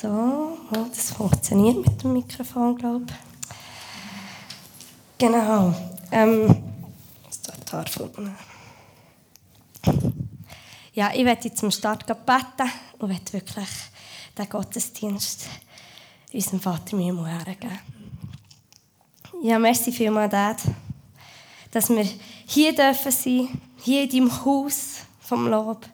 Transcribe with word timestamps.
So, 0.00 0.06
oh, 0.08 0.86
das 0.94 1.10
funktioniert 1.10 1.84
mit 1.84 2.04
dem 2.04 2.12
Mikrofon, 2.12 2.76
glaube 2.76 3.06
ich. 3.08 3.16
Genau. 5.18 5.74
Ähm, 6.12 6.62
ja, 10.92 11.10
ich 11.12 11.24
werde 11.24 11.52
zum 11.52 11.72
Start 11.72 12.06
beten 12.06 12.70
und 13.00 13.08
werde 13.08 13.32
wirklich 13.32 13.68
den 14.38 14.48
Gottesdienst 14.48 15.46
unserem 16.32 16.60
Vater 16.60 16.94
mir 16.94 17.26
hergeben. 17.26 17.80
Ja, 19.42 19.58
merci 19.58 19.90
vielmals, 19.90 20.30
Dad, 20.30 20.62
dass 21.72 21.90
wir 21.90 22.06
hier 22.46 22.72
dürfen 22.72 23.10
sein, 23.10 23.48
hier 23.78 24.04
in 24.04 24.10
deinem 24.10 24.44
Haus 24.44 24.98
vom 25.18 25.48
Lob, 25.48 25.88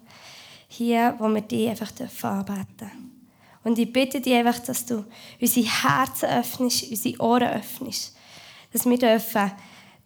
hier, 0.69 1.15
wo 1.19 1.27
wir 1.29 1.41
dich 1.41 1.71
einfach 1.71 1.91
dürfen 1.91 2.27
anbeten 2.29 3.04
Und 3.65 3.79
ich 3.79 3.93
bitte 3.93 4.21
dich 4.21 4.35
einfach, 4.35 4.59
dass 4.61 4.85
du 4.85 5.05
unsere 5.41 5.67
Herzen 5.67 6.29
öffnest, 6.29 6.91
unsere 6.91 7.21
Ohren 7.21 7.49
öffnest, 7.49 8.15
dass 8.73 8.85
wir 8.85 8.99
dürfen, 8.99 9.53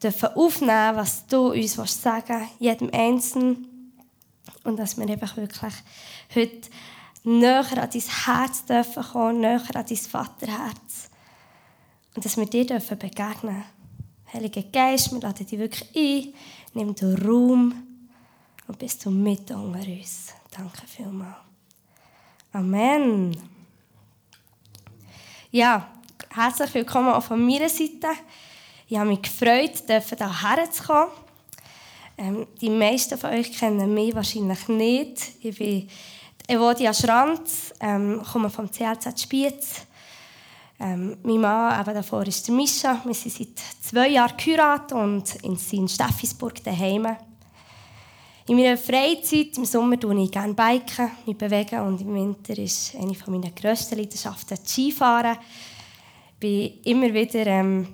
dürfen 0.03 0.29
aufnehmen, 0.35 0.97
was 0.97 1.27
du 1.27 1.53
uns 1.53 1.75
sagen 1.75 2.25
willst, 2.29 2.61
jedem 2.61 2.91
Einzelnen, 2.93 3.67
und 4.65 4.79
dass 4.79 4.97
wir 4.97 5.09
einfach 5.09 5.37
wirklich 5.37 5.75
heute 6.35 6.71
näher 7.25 7.83
an 7.83 7.91
dein 7.91 8.03
Herz 8.03 8.65
dürfen 8.65 9.03
kommen, 9.03 9.41
näher 9.41 9.63
an 9.75 9.85
dein 9.87 9.97
Vaterherz. 9.97 11.11
Und 12.15 12.25
dass 12.25 12.37
wir 12.37 12.47
dir 12.47 12.67
dürfen 12.67 12.99
begegnen 12.99 13.65
Heiliger 14.33 14.63
Geist, 14.63 15.13
wir 15.13 15.21
laden 15.21 15.47
dich 15.47 15.59
wirklich 15.59 15.89
ein, 15.97 16.35
nimm 16.75 16.95
den 16.95 17.17
Raum 17.27 17.83
und 18.67 18.79
bist 18.79 19.05
du 19.07 19.11
mit 19.11 19.51
unter 19.51 19.79
uns. 19.79 20.35
Danke 20.51 20.87
vielmals. 20.87 21.48
Amen. 22.51 23.37
Ja, 25.51 25.87
herzlich 26.35 26.73
willkommen 26.73 27.13
auch 27.13 27.23
von 27.23 27.45
meiner 27.45 27.69
Seite. 27.69 28.09
Ich 28.89 28.97
habe 28.97 29.11
mich 29.11 29.21
gefreut, 29.21 29.83
hierher 29.87 30.71
zu 30.71 30.83
kommen. 30.83 31.11
Ähm, 32.17 32.47
die 32.59 32.71
meisten 32.71 33.19
von 33.19 33.31
euch 33.31 33.53
kennen 33.53 33.93
mich 33.93 34.15
wahrscheinlich 34.15 34.67
nicht. 34.69 35.33
Ich 35.43 35.59
bin 35.59 35.91
Evodia 36.47 36.95
Schranz, 36.95 37.75
ähm, 37.81 38.23
komme 38.33 38.49
vom 38.49 38.71
CLZ 38.71 39.21
Spiez. 39.21 39.87
Ähm, 40.81 41.19
mein 41.25 41.43
Mann 41.43 41.79
eben 41.79 41.95
davor 41.95 42.27
ist 42.27 42.49
der 42.49 42.55
Mischa. 42.55 43.03
Wir 43.05 43.13
sind 43.13 43.35
seit 43.35 43.59
zwei 43.83 44.09
Jahren 44.09 44.39
geheiratet 44.39 44.93
und 44.93 45.35
in 45.43 45.87
Steffisburg 45.87 46.65
daheim. 46.65 47.15
In 48.49 48.57
meiner 48.57 48.79
Freizeit, 48.79 49.59
im 49.59 49.67
Sommer 49.67 50.01
tue 50.01 50.23
ich 50.23 50.31
gerne 50.31 50.55
Biken, 50.55 51.11
mich 51.27 51.37
bewegen 51.37 51.81
und 51.81 52.01
im 52.01 52.15
Winter 52.15 52.57
ist 52.57 52.95
eine 52.95 53.15
meiner 53.27 53.51
grössten 53.51 53.99
Leidenschaften 53.99 54.57
Skifahren. 54.65 55.37
Ich 56.33 56.41
bin 56.41 56.81
immer 56.85 57.13
wieder 57.13 57.47
ähm, 57.47 57.89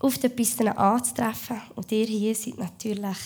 auf 0.00 0.16
den 0.16 0.34
Pisten 0.34 0.68
anzutreffen 0.68 1.60
und 1.76 1.92
ihr 1.92 2.06
hier 2.06 2.34
seid 2.34 2.56
natürlich 2.56 3.18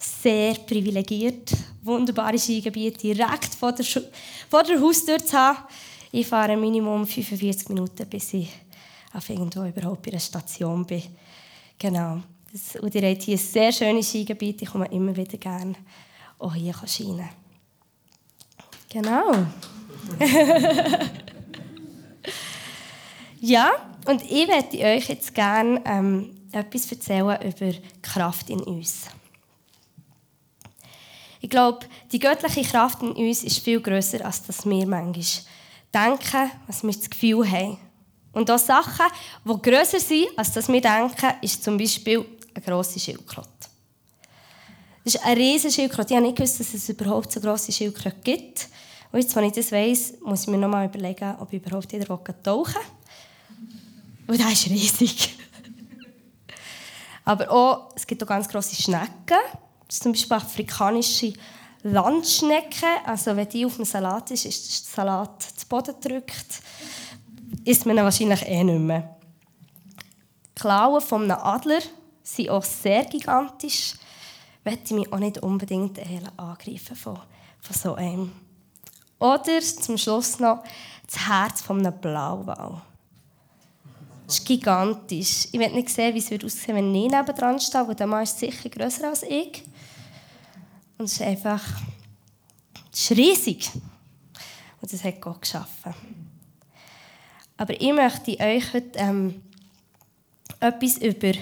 sehr 0.00 0.54
privilegiert, 0.54 1.52
wunderbare 1.84 2.40
Skigebiete 2.40 3.14
direkt 3.14 3.54
vor 3.54 3.70
der, 3.70 3.86
vor 4.50 4.64
der 4.64 4.80
Haustür 4.80 5.24
zu 5.24 5.38
haben. 5.38 5.58
Ich 6.10 6.26
fahre 6.26 6.56
Minimum 6.56 7.06
45 7.06 7.68
Minuten, 7.68 8.04
bis 8.08 8.34
ich 8.34 8.50
auf 9.12 9.30
irgendwo 9.30 9.62
überhaupt 9.62 10.02
bei 10.02 10.10
einer 10.10 10.18
Station 10.18 10.84
bin. 10.84 11.04
Genau. 11.78 12.20
Das, 12.54 12.76
und 12.80 12.94
ihr 12.94 13.02
habt 13.10 13.22
hier 13.22 13.34
ein 13.34 13.38
sehr 13.38 13.72
schönes 13.72 14.08
Skigebiet. 14.08 14.62
Ich 14.62 14.70
komme 14.70 14.86
immer 14.92 15.16
wieder 15.16 15.38
gerne 15.38 15.74
auch 16.38 16.54
hier 16.54 16.72
scheinen. 16.86 17.28
Genau. 18.88 19.32
ja, 23.40 23.72
und 24.06 24.22
ich 24.22 24.46
werde 24.46 24.78
euch 24.78 25.08
jetzt 25.08 25.34
gerne 25.34 25.82
ähm, 25.84 26.30
etwas 26.52 26.92
erzählen 26.92 27.42
über 27.42 27.72
Kraft 28.00 28.48
in 28.48 28.60
uns. 28.60 29.06
Ich 31.40 31.50
glaube, 31.50 31.86
die 32.12 32.20
göttliche 32.20 32.62
Kraft 32.70 33.02
in 33.02 33.10
uns 33.10 33.42
ist 33.42 33.58
viel 33.58 33.80
größer, 33.80 34.24
als 34.24 34.44
dass 34.44 34.64
wir 34.64 34.86
manchmal 34.86 35.24
denken, 35.92 36.52
was 36.68 36.84
wir 36.84 36.92
das 36.92 37.10
Gefühl 37.10 37.50
haben. 37.50 37.78
Und 38.34 38.50
auch 38.50 38.58
Sachen, 38.58 39.06
die 39.44 39.62
grösser 39.62 40.00
sind, 40.00 40.26
als 40.36 40.52
dass 40.52 40.68
wir 40.68 40.80
denken, 40.80 41.34
ist 41.40 41.62
zum 41.62 41.78
Beispiel 41.78 42.24
eine 42.54 42.64
grosse 42.64 43.00
Schildkröte. 43.00 43.48
Das 45.04 45.16
ist 45.16 45.24
eine 45.24 45.36
riesige 45.36 45.72
Schildkröte. 45.72 46.10
Ich 46.10 46.16
habe 46.16 46.26
nicht 46.26 46.36
gewusst, 46.36 46.60
dass 46.60 46.72
es 46.72 46.88
überhaupt 46.88 47.30
so 47.30 47.40
grosse 47.40 47.72
Schildkröte 47.72 48.16
gibt. 48.22 48.68
Und 49.12 49.20
jetzt, 49.20 49.36
wenn 49.36 49.44
ich 49.44 49.52
das 49.52 49.70
weiss, 49.70 50.14
muss 50.22 50.42
ich 50.42 50.48
mir 50.48 50.56
noch 50.56 50.68
mal 50.68 50.86
überlegen, 50.86 51.36
ob 51.38 51.52
ich 51.52 51.64
überhaupt 51.64 51.92
wieder 51.92 52.06
tauchen 52.06 52.74
will. 52.74 52.74
Und 54.26 54.40
das 54.40 54.52
ist 54.52 54.70
riesig. 54.70 55.36
Aber 57.24 57.50
auch, 57.50 57.90
es 57.94 58.06
gibt 58.06 58.22
auch 58.22 58.26
ganz 58.26 58.48
grosse 58.48 58.74
Schnecken. 58.80 59.10
Das 59.86 59.96
ist 59.96 60.02
zum 60.02 60.12
Beispiel 60.12 60.36
afrikanische 60.36 61.32
Landschnecke. 61.82 62.86
Also 63.04 63.36
wenn 63.36 63.48
die 63.48 63.66
auf 63.66 63.76
dem 63.76 63.84
Salat 63.84 64.30
ist, 64.30 64.46
ist 64.46 64.86
der 64.86 65.04
Salat 65.04 65.42
zu 65.42 65.66
Boden 65.68 65.94
gedrückt. 66.00 66.62
Isst 67.64 67.86
man 67.86 67.96
ihn 67.96 68.04
wahrscheinlich 68.04 68.42
eh 68.46 68.64
nicht 68.64 68.80
mehr. 68.80 69.16
Klauen 70.54 71.00
von 71.00 71.24
einem 71.24 71.38
Adler 71.42 71.80
sind 72.24 72.50
auch 72.50 72.64
sehr 72.64 73.04
gigantisch. 73.04 73.94
Möchte 74.64 74.82
ich 74.86 74.92
mich 74.92 75.12
auch 75.12 75.18
nicht 75.18 75.38
unbedingt 75.38 76.00
angreifen 76.36 76.96
von, 76.96 77.18
von 77.60 77.76
so 77.76 77.94
einem. 77.94 78.32
Oder 79.20 79.60
zum 79.60 79.96
Schluss 79.96 80.40
noch 80.40 80.64
das 81.06 81.28
Herz 81.28 81.62
von 81.62 81.78
einem 81.78 82.00
Blauwal. 82.00 82.82
Das 84.26 84.38
ist 84.38 84.46
gigantisch. 84.46 85.48
Ich 85.52 85.60
will 85.60 85.70
nicht 85.70 85.90
sehen, 85.90 86.14
wie 86.14 86.18
es 86.18 86.32
aussehen 86.32 86.74
würde, 86.74 86.86
wenn 86.86 86.94
ich 86.94 87.10
neben 87.10 87.60
stehe, 87.60 87.86
weil 87.86 87.94
der 87.94 88.06
Mann 88.06 88.22
ist 88.22 88.38
sicher 88.38 88.68
grösser 88.70 89.08
als 89.08 89.22
ich. 89.22 89.62
Und 90.96 91.04
es 91.04 91.12
ist 91.12 91.22
einfach 91.22 91.62
es 92.94 93.10
ist 93.10 93.18
riesig. 93.18 93.70
Und 94.80 94.92
das 94.92 95.02
hat 95.02 95.20
Gott 95.20 95.40
geschaffen. 95.40 95.94
Aber 97.56 97.80
ich 97.80 97.92
möchte 97.92 98.38
euch 98.38 98.72
heute 98.72 98.98
ähm, 98.98 99.42
etwas 100.60 100.98
über, 100.98 101.32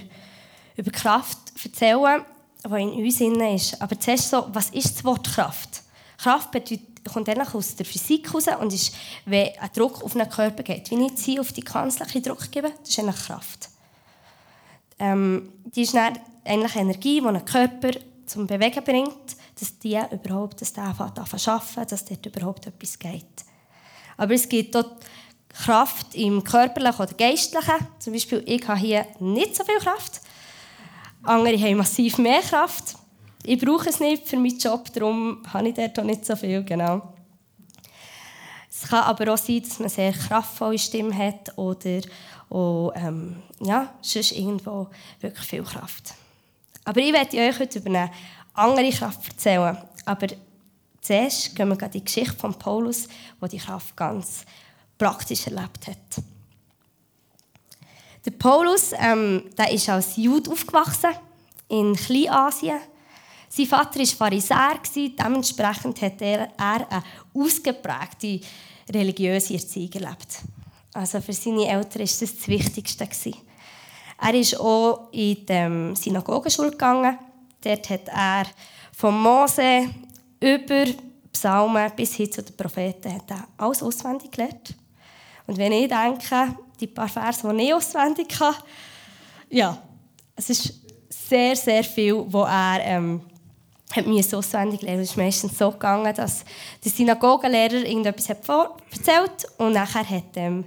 über 0.77 0.91
Kraft 0.91 1.39
erzählen, 1.63 2.25
die 2.65 2.83
in 2.83 3.05
uns 3.05 3.21
ist. 3.21 3.83
Aber 3.83 3.99
zuerst 3.99 4.31
so, 4.31 4.47
was 4.53 4.71
ist 4.71 4.97
das 4.97 5.05
Wort 5.05 5.29
Kraft? 5.29 5.83
Kraft 6.19 6.51
bedeutet, 6.51 6.89
kommt 7.13 7.29
eigentlich 7.29 7.55
aus 7.55 7.75
der 7.75 7.87
Physik 7.87 8.29
heraus 8.29 8.47
und 8.61 8.73
ist, 8.73 8.95
wenn 9.25 9.49
ein 9.59 9.71
Druck 9.75 10.03
auf 10.03 10.15
einen 10.15 10.29
Körper 10.29 10.63
geht. 10.63 10.91
Wie 10.91 11.07
ich 11.07 11.17
sie 11.17 11.41
auf 11.41 11.53
die 11.53 11.63
Kanzler 11.63 12.07
Druck 12.07 12.51
gebe, 12.51 12.71
das 12.81 12.89
ist 12.89 12.99
eigentlich 12.99 13.27
Kraft. 13.27 13.69
Ähm, 14.99 15.53
die 15.65 15.83
ist 15.83 15.95
dann 15.95 16.19
eigentlich 16.45 16.77
Energie, 16.77 17.21
die 17.21 17.27
einen 17.27 17.45
Körper 17.45 17.91
zum 18.27 18.47
Bewegen 18.47 18.85
bringt, 18.85 19.37
dass 19.59 19.79
die 19.79 20.01
überhaupt, 20.11 20.61
dass 20.61 20.73
der 20.73 20.85
anfängt 20.85 21.19
zu 21.19 21.85
dass 21.87 22.05
dort 22.05 22.27
überhaupt 22.27 22.67
etwas 22.67 22.99
geht. 22.99 23.45
Aber 24.17 24.35
es 24.35 24.49
gibt 24.49 24.75
dort 24.75 25.05
Kraft 25.49 26.15
im 26.15 26.43
körperlichen 26.43 27.01
oder 27.01 27.15
geistlichen. 27.15 27.87
Zum 27.99 28.13
Beispiel, 28.13 28.43
ich 28.47 28.67
habe 28.67 28.79
hier 28.79 29.07
nicht 29.21 29.57
so 29.57 29.65
viel 29.65 29.79
Kraft. 29.79 30.21
Andere 31.23 31.57
haben 31.59 31.77
massiv 31.77 32.19
mehr 32.19 32.41
Kraft. 32.41 32.97
Ich 33.45 33.59
brauche 33.59 33.89
es 33.89 34.01
nicht 34.01 34.29
für 34.29 34.37
meinen 34.37 34.59
Job, 34.59 34.93
darum 34.93 35.43
habe 35.53 35.69
ich 35.69 35.75
dort 35.75 35.99
auch 35.99 36.05
nicht 36.05 36.27
so 36.27 36.37
viel. 36.37 36.63
Genau. 36.65 37.03
Es 38.71 38.89
kann 38.89 39.05
aber 39.05 39.33
auch 39.33 39.39
sein, 39.39 39.63
dass 39.63 39.79
man 39.79 39.89
sehr 39.89 40.13
kraftvolle 40.13 40.79
Stimme 40.79 41.17
hat 41.17 41.57
oder 41.57 42.01
auch, 42.51 42.93
ähm, 42.97 43.43
ja, 43.61 43.93
sonst 44.01 44.33
irgendwo 44.33 44.89
wirklich 45.21 45.47
viel 45.47 45.63
Kraft. 45.63 46.15
Aber 46.85 47.01
ich 47.01 47.13
werde 47.13 47.37
euch 47.37 47.59
heute 47.59 47.79
über 47.79 47.91
eine 47.91 48.11
andere 48.55 48.91
Kraft 48.91 49.29
erzählen. 49.29 49.79
Aber 50.05 50.27
zuerst 51.01 51.55
gehen 51.55 51.69
wir 51.69 51.81
in 51.81 51.91
die 51.91 52.05
Geschichte 52.05 52.37
von 52.37 52.55
Paulus, 52.55 53.09
wo 53.41 53.47
die 53.47 53.59
Kraft 53.59 53.97
ganz 53.97 54.45
praktisch 54.99 55.47
erlebt 55.47 55.87
hat. 55.87 56.25
Der 58.25 58.31
Paulus 58.31 58.93
ähm, 58.99 59.51
der 59.59 59.73
ist 59.73 59.89
als 59.89 60.17
Jude 60.17 60.51
aufgewachsen 60.51 61.11
in 61.69 61.95
Kleinasien. 61.97 62.79
Sein 63.49 63.67
Vater 63.67 63.99
war 64.01 64.07
Pharisäer, 64.07 64.81
dementsprechend 64.95 66.01
hat 66.01 66.23
er, 66.23 66.49
eine 66.57 67.03
ausgeprägte 67.35 68.41
religiöse 68.89 69.55
Erziehung 69.55 69.93
erlebt. 69.93 70.39
Also 70.95 71.21
für 71.21 71.33
seine 71.33 71.69
Eltern 71.69 72.01
war 72.01 72.07
das 72.07 72.19
das 72.19 72.49
Wichtigste. 72.49 73.09
Er 74.21 74.35
ist 74.35 74.59
auch 74.59 75.09
in 75.13 75.45
die 75.45 75.95
Synagogenschule 75.95 76.71
gegangen. 76.71 77.19
Dort 77.63 77.91
hat 77.91 78.09
er 78.09 78.47
von 78.93 79.21
Mose 79.21 79.89
über 80.41 80.87
Psalmen 81.33 81.91
bis 81.97 82.15
hin 82.15 82.31
zu 82.31 82.43
den 82.43 82.57
Propheten 82.57 83.15
hat 83.15 83.31
er 83.31 83.49
alles 83.57 83.83
auswendig 83.83 84.31
gelernt. 84.31 84.77
Und 85.47 85.57
wenn 85.57 85.73
ich 85.73 85.89
denke, 85.89 86.55
die 86.83 86.89
paar 86.89 87.09
Verse, 87.09 87.49
die 87.49 87.63
ich 87.63 87.75
auswendig 87.75 88.29
kann, 88.29 88.55
ja, 89.49 89.79
es 90.35 90.51
ist 90.51 90.75
sehr, 91.09 91.55
sehr 91.57 91.85
viel, 91.85 92.25
wo 92.27 92.43
er 92.43 92.81
ähm, 92.83 93.21
hat 93.95 94.07
mich 94.07 94.35
auswendig 94.35 94.83
lernen. 94.83 95.03
Es 95.03 95.11
ist 95.11 95.17
meistens 95.17 95.57
so 95.57 95.71
gegangen, 95.71 96.15
dass 96.15 96.45
der 96.83 96.91
Synagogenlehrer 96.91 97.87
irgendetwas 97.87 98.31
hat 98.31 98.49
erzählt 98.49 99.47
und 99.59 99.73
nachher 99.73 100.09
hat 100.09 100.37
ähm, 100.37 100.65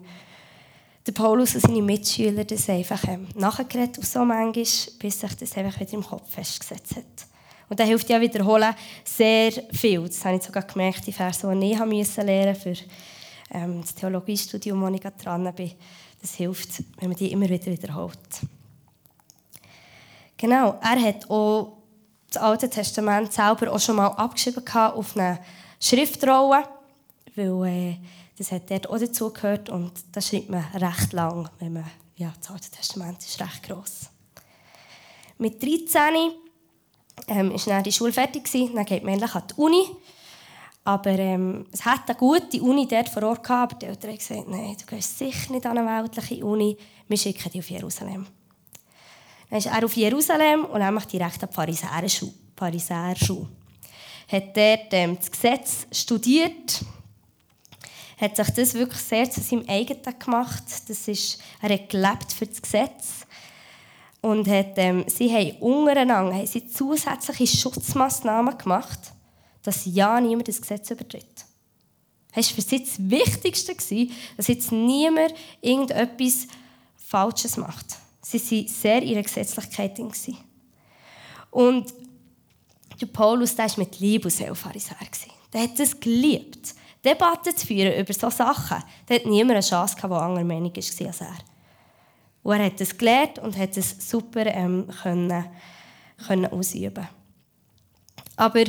der 1.05 1.11
Paulus 1.11 1.55
und 1.55 1.61
seine 1.61 1.81
Mitschüler 1.81 2.45
das 2.45 2.69
einfach 2.69 3.03
ähm, 3.07 3.27
nachgeredet, 3.35 3.97
und 3.97 4.07
so 4.07 4.25
manchmal, 4.25 4.53
bis 4.53 5.19
sich 5.19 5.35
das 5.35 5.57
einfach 5.57 5.79
wieder 5.79 5.93
im 5.93 6.03
Kopf 6.03 6.31
festgesetzt 6.31 6.95
hat. 6.95 7.27
Und 7.67 7.79
dann 7.79 7.87
hilft 7.87 8.09
ja 8.09 8.21
Wiederholen 8.21 8.75
sehr 9.03 9.51
viel. 9.71 10.01
Das 10.01 10.23
habe 10.23 10.37
ich 10.37 10.43
sogar 10.43 10.63
gemerkt, 10.63 11.05
die 11.05 11.11
Verse, 11.11 11.47
die 11.47 11.71
ich 11.71 11.79
musste 11.79 12.21
lernen 12.21 12.55
für 12.55 12.75
ähm, 13.51 13.81
das 13.81 13.95
Theologiestudium, 13.95 14.81
wo 14.81 14.87
ich 14.87 15.01
dran 15.01 15.51
bin. 15.55 15.71
Das 16.25 16.33
hilft, 16.33 16.81
wenn 16.97 17.09
man 17.09 17.17
die 17.19 17.31
immer 17.31 17.47
wieder 17.47 17.67
wiederholt. 17.67 18.17
Genau, 20.35 20.79
er 20.81 20.99
hat 20.99 21.29
auch 21.29 21.77
das 22.31 22.41
Alte 22.41 22.67
Testament 22.67 23.31
selber 23.31 23.71
auch 23.71 23.79
schon 23.79 23.97
mal 23.97 24.07
abgeschrieben 24.07 24.63
auf 24.73 25.15
eine 25.15 25.39
Schriftrolle, 25.79 26.67
weil 27.35 27.67
äh, 27.67 27.97
das 28.39 28.51
hat 28.51 28.71
dort 28.71 28.89
auch 28.89 28.97
dazugehört 28.97 29.69
und 29.69 29.91
das 30.13 30.29
schreibt 30.29 30.49
man 30.49 30.65
recht 30.73 31.13
lang, 31.13 31.47
wenn 31.59 31.73
man, 31.73 31.85
ja, 32.15 32.33
das 32.39 32.49
Alte 32.49 32.71
Testament 32.71 33.19
ist 33.19 33.39
recht 33.39 33.61
gross. 33.61 34.09
Mit 35.37 35.61
13 35.61 36.31
ähm, 37.27 37.51
ist 37.51 37.67
dann 37.67 37.83
die 37.83 37.91
Schule 37.91 38.13
fertig 38.13 38.45
gewesen, 38.45 38.73
dann 38.73 38.85
geht 38.85 39.03
man 39.03 39.13
endlich 39.13 39.35
an 39.35 39.43
die 39.47 39.61
Uni. 39.61 39.85
Aber 40.85 41.17
ähm, 41.17 41.65
es 41.71 41.83
hat 41.83 42.07
eine 42.07 42.17
gute 42.17 42.61
Uni 42.61 42.87
dort 42.87 43.09
vor 43.09 43.23
Ort 43.23 43.43
gehabt, 43.43 43.73
aber 43.73 43.79
die 43.79 43.85
Eltern 43.87 44.11
haben 44.11 44.17
gesagt, 44.17 44.47
nein, 44.47 44.77
du 44.79 44.85
gehst 44.85 45.17
sicher 45.17 45.51
nicht 45.51 45.65
an 45.65 45.79
eine 45.79 46.03
weltliche 46.03 46.45
Uni, 46.45 46.77
wir 47.07 47.17
schicken 47.17 47.51
dich 47.51 47.59
auf 47.59 47.69
Jerusalem. 47.71 48.27
Dann 49.49 49.57
ist 49.57 49.65
er 49.65 49.83
auf 49.83 49.95
Jerusalem 49.95 50.65
und 50.65 50.79
nämlich 50.79 51.05
direkt 51.05 51.41
an 51.41 51.49
die 51.49 51.55
Pharisäerschule. 51.55 52.33
Pharisäerschule. 52.55 53.47
Hat 54.31 54.55
dort 54.55 54.87
ähm, 54.91 55.17
das 55.17 55.31
Gesetz 55.31 55.87
studiert, 55.91 56.85
hat 58.21 58.35
sich 58.35 58.49
das 58.51 58.73
wirklich 58.75 59.01
sehr 59.01 59.29
zu 59.29 59.41
seinem 59.41 59.67
eigenen 59.67 60.19
gemacht. 60.19 60.63
Das 60.87 61.07
ist, 61.07 61.41
er 61.61 61.73
hat 61.73 61.89
gelebt 61.89 62.31
für 62.31 62.45
das 62.45 62.61
Gesetz 62.61 63.25
und 64.21 64.47
hat, 64.47 64.73
ähm, 64.77 65.05
sie 65.07 65.33
haben 65.33 65.57
untereinander 65.59 66.35
haben 66.35 66.47
sie 66.47 66.67
zusätzliche 66.67 67.57
Schutzmaßnahmen 67.57 68.57
gemacht, 68.57 69.14
dass 69.65 69.85
ja 69.85 70.21
niemand 70.21 70.47
das 70.47 70.61
Gesetz 70.61 70.89
übertritt. 70.91 71.45
Es 72.33 72.49
war 72.49 72.55
für 72.55 72.61
sie 72.61 72.79
das 72.83 72.99
Wichtigste, 72.99 74.07
dass 74.37 74.47
jetzt 74.47 74.71
niemand 74.71 75.33
irgendetwas 75.61 76.47
Falsches 76.95 77.57
macht. 77.57 77.97
Sie 78.21 78.39
waren 78.39 78.67
sehr 78.67 79.03
ihrer 79.03 79.21
Gesetzlichkeit. 79.21 79.99
Und 81.51 81.93
der 82.99 83.05
Paulus 83.07 83.55
der 83.55 83.67
war 83.67 83.79
mit 83.79 83.99
Liebe 83.99 84.27
und 84.27 84.55
Pharisäer. 84.55 84.97
Der 85.53 85.61
hat 85.61 85.79
es 85.79 85.99
geliebt, 85.99 86.75
Debatten 87.03 87.55
zu 87.55 87.67
führen 87.67 87.99
über 87.99 88.13
solche 88.13 88.37
Sachen. 88.37 88.83
Da 89.05 89.15
hat 89.15 89.25
niemand 89.25 89.51
eine 89.51 89.61
Chance, 89.61 89.95
die 89.95 90.03
anderer 90.03 90.43
Meinung 90.43 90.75
war 90.75 91.07
als 91.07 91.21
er. 91.21 91.37
Und 92.43 92.59
er 92.59 92.65
hat 92.65 92.81
es 92.81 92.97
gelernt 92.97 93.39
und 93.39 93.57
hat 93.57 93.77
es 93.77 94.09
super 94.09 94.45
ähm, 94.45 94.87
können, 95.01 95.45
können 96.27 96.45
ausüben. 96.47 97.07
Aber 98.35 98.63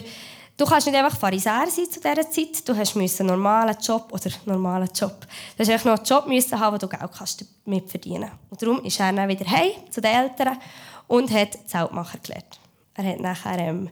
du 0.57 0.65
kannst 0.65 0.87
nicht 0.87 0.97
einfach 0.97 1.19
Pharisäer 1.19 1.67
sein 1.69 1.91
zu 1.91 2.01
dieser 2.01 2.31
Zeit. 2.31 2.69
Du 2.69 2.77
hast 2.77 2.97
einen 2.97 3.27
normalen 3.27 3.77
Job 3.81 4.09
oder 4.13 4.31
normalen 4.45 4.89
Job. 4.95 5.27
Du 5.57 5.67
hast 5.67 5.85
noch 5.85 5.95
einen 5.95 6.05
Job 6.05 6.27
müssen 6.27 6.59
haben, 6.59 6.75
wo 6.75 6.79
du 6.79 6.89
Geld 6.89 7.11
kannst 7.17 7.45
damit 7.65 7.91
verdienen 7.91 8.31
Und 8.51 8.61
darum 8.61 8.85
ist 8.85 9.01
er 9.01 9.13
dann 9.13 9.29
wieder 9.29 9.51
heim 9.51 9.73
zu 9.91 10.01
den 10.01 10.13
Eltern 10.13 10.59
und 11.07 11.31
hat 11.31 11.59
Zeltmacher 11.67 12.19
gelernt. 12.19 12.61
Er 12.95 13.05
hat 13.05 13.21
nachher 13.21 13.59
ähm, 13.59 13.91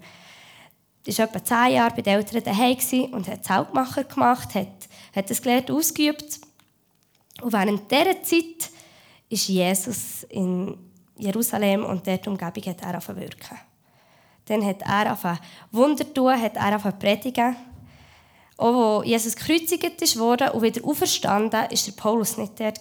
ist 1.06 1.18
etwa 1.18 1.44
zehn 1.44 1.74
Jahre 1.74 1.94
bei 1.94 2.02
den 2.02 2.14
Eltern 2.14 2.42
daheim 2.42 3.12
und 3.12 3.28
hat 3.28 3.44
Zeltmacher 3.44 4.04
gemacht, 4.04 4.54
hat, 4.54 4.88
hat 5.14 5.30
das 5.30 5.42
gelernt, 5.42 5.70
ausgeübt. 5.70 6.40
Und 7.42 7.52
während 7.52 7.90
dieser 7.90 8.22
Zeit 8.22 8.70
ist 9.28 9.48
Jesus 9.48 10.22
in 10.30 10.76
Jerusalem 11.18 11.84
und 11.84 12.06
dort 12.06 12.26
Umgebung 12.26 12.64
hat 12.64 12.80
er 12.80 12.88
angefangen 12.88 13.20
wirken. 13.20 13.58
Dann 14.46 14.64
hat 14.64 14.82
er 14.82 14.88
angefangen 14.88 15.38
Wunder 15.72 16.12
tun, 16.12 16.40
hat 16.40 16.56
er 16.56 16.62
angefangen 16.62 16.98
predigen. 16.98 17.56
Auch 18.56 19.00
als 19.00 19.08
Jesus 19.08 19.36
gekreuzigt 19.36 20.18
wurde 20.18 20.52
und 20.52 20.62
wieder 20.62 20.84
auferstanden, 20.84 21.52
war 21.52 21.68
der 21.68 21.92
Paulus 21.96 22.36
nicht 22.36 22.60
dort. 22.60 22.78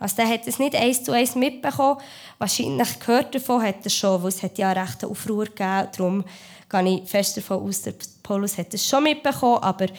Also 0.00 0.16
der 0.16 0.28
hat 0.28 0.46
es 0.46 0.58
nicht 0.58 0.76
eins 0.76 1.02
zu 1.02 1.12
eins 1.12 1.34
mitbekommen. 1.34 2.00
Wahrscheinlich 2.38 3.00
gehört 3.00 3.34
davon 3.34 3.62
hat 3.62 3.84
er 3.84 3.90
schon, 3.90 4.22
weil 4.22 4.28
es 4.28 4.42
hat 4.42 4.56
ja 4.58 4.70
recht 4.70 5.02
einen 5.02 5.10
Aufruhr 5.10 5.46
gegeben. 5.46 5.88
Darum 5.96 6.24
gehe 6.68 7.02
ich 7.02 7.10
fest 7.10 7.36
davon 7.36 7.66
aus, 7.66 7.82
der 7.82 7.94
Paulus 8.22 8.58
hat 8.58 8.72
es 8.74 8.86
schon 8.86 9.02
mitbekommen, 9.02 9.62
aber 9.62 9.86
er 9.86 9.90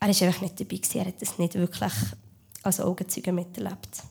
war 0.00 0.08
einfach 0.08 0.40
nicht 0.42 0.60
dabei. 0.60 0.80
Er 0.94 1.06
hat 1.06 1.22
es 1.22 1.38
nicht 1.38 1.54
wirklich 1.54 1.92
als 2.62 2.80
Augenzeuge 2.80 3.32
miterlebt. 3.32 4.02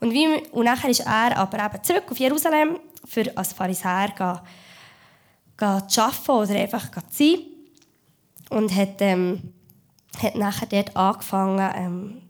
Und, 0.00 0.12
wie, 0.12 0.26
und 0.52 0.64
nachher 0.64 0.90
ist 0.90 1.00
er 1.00 1.36
aber 1.38 1.64
eben 1.64 1.82
zurück 1.82 2.04
auf 2.10 2.18
Jerusalem, 2.18 2.78
für 3.06 3.36
als 3.36 3.52
Pharisäer 3.52 4.12
zu, 5.88 6.02
arbeiten 6.02 6.30
oder 6.30 6.54
einfach 6.54 6.90
zu 6.90 7.00
sein. 7.10 7.38
Und 8.50 8.74
hat, 8.74 9.00
ähm, 9.00 9.52
hat 10.22 10.36
nachher 10.36 10.66
dort 10.66 10.96
angefangen, 10.96 11.72
ähm, 11.74 12.22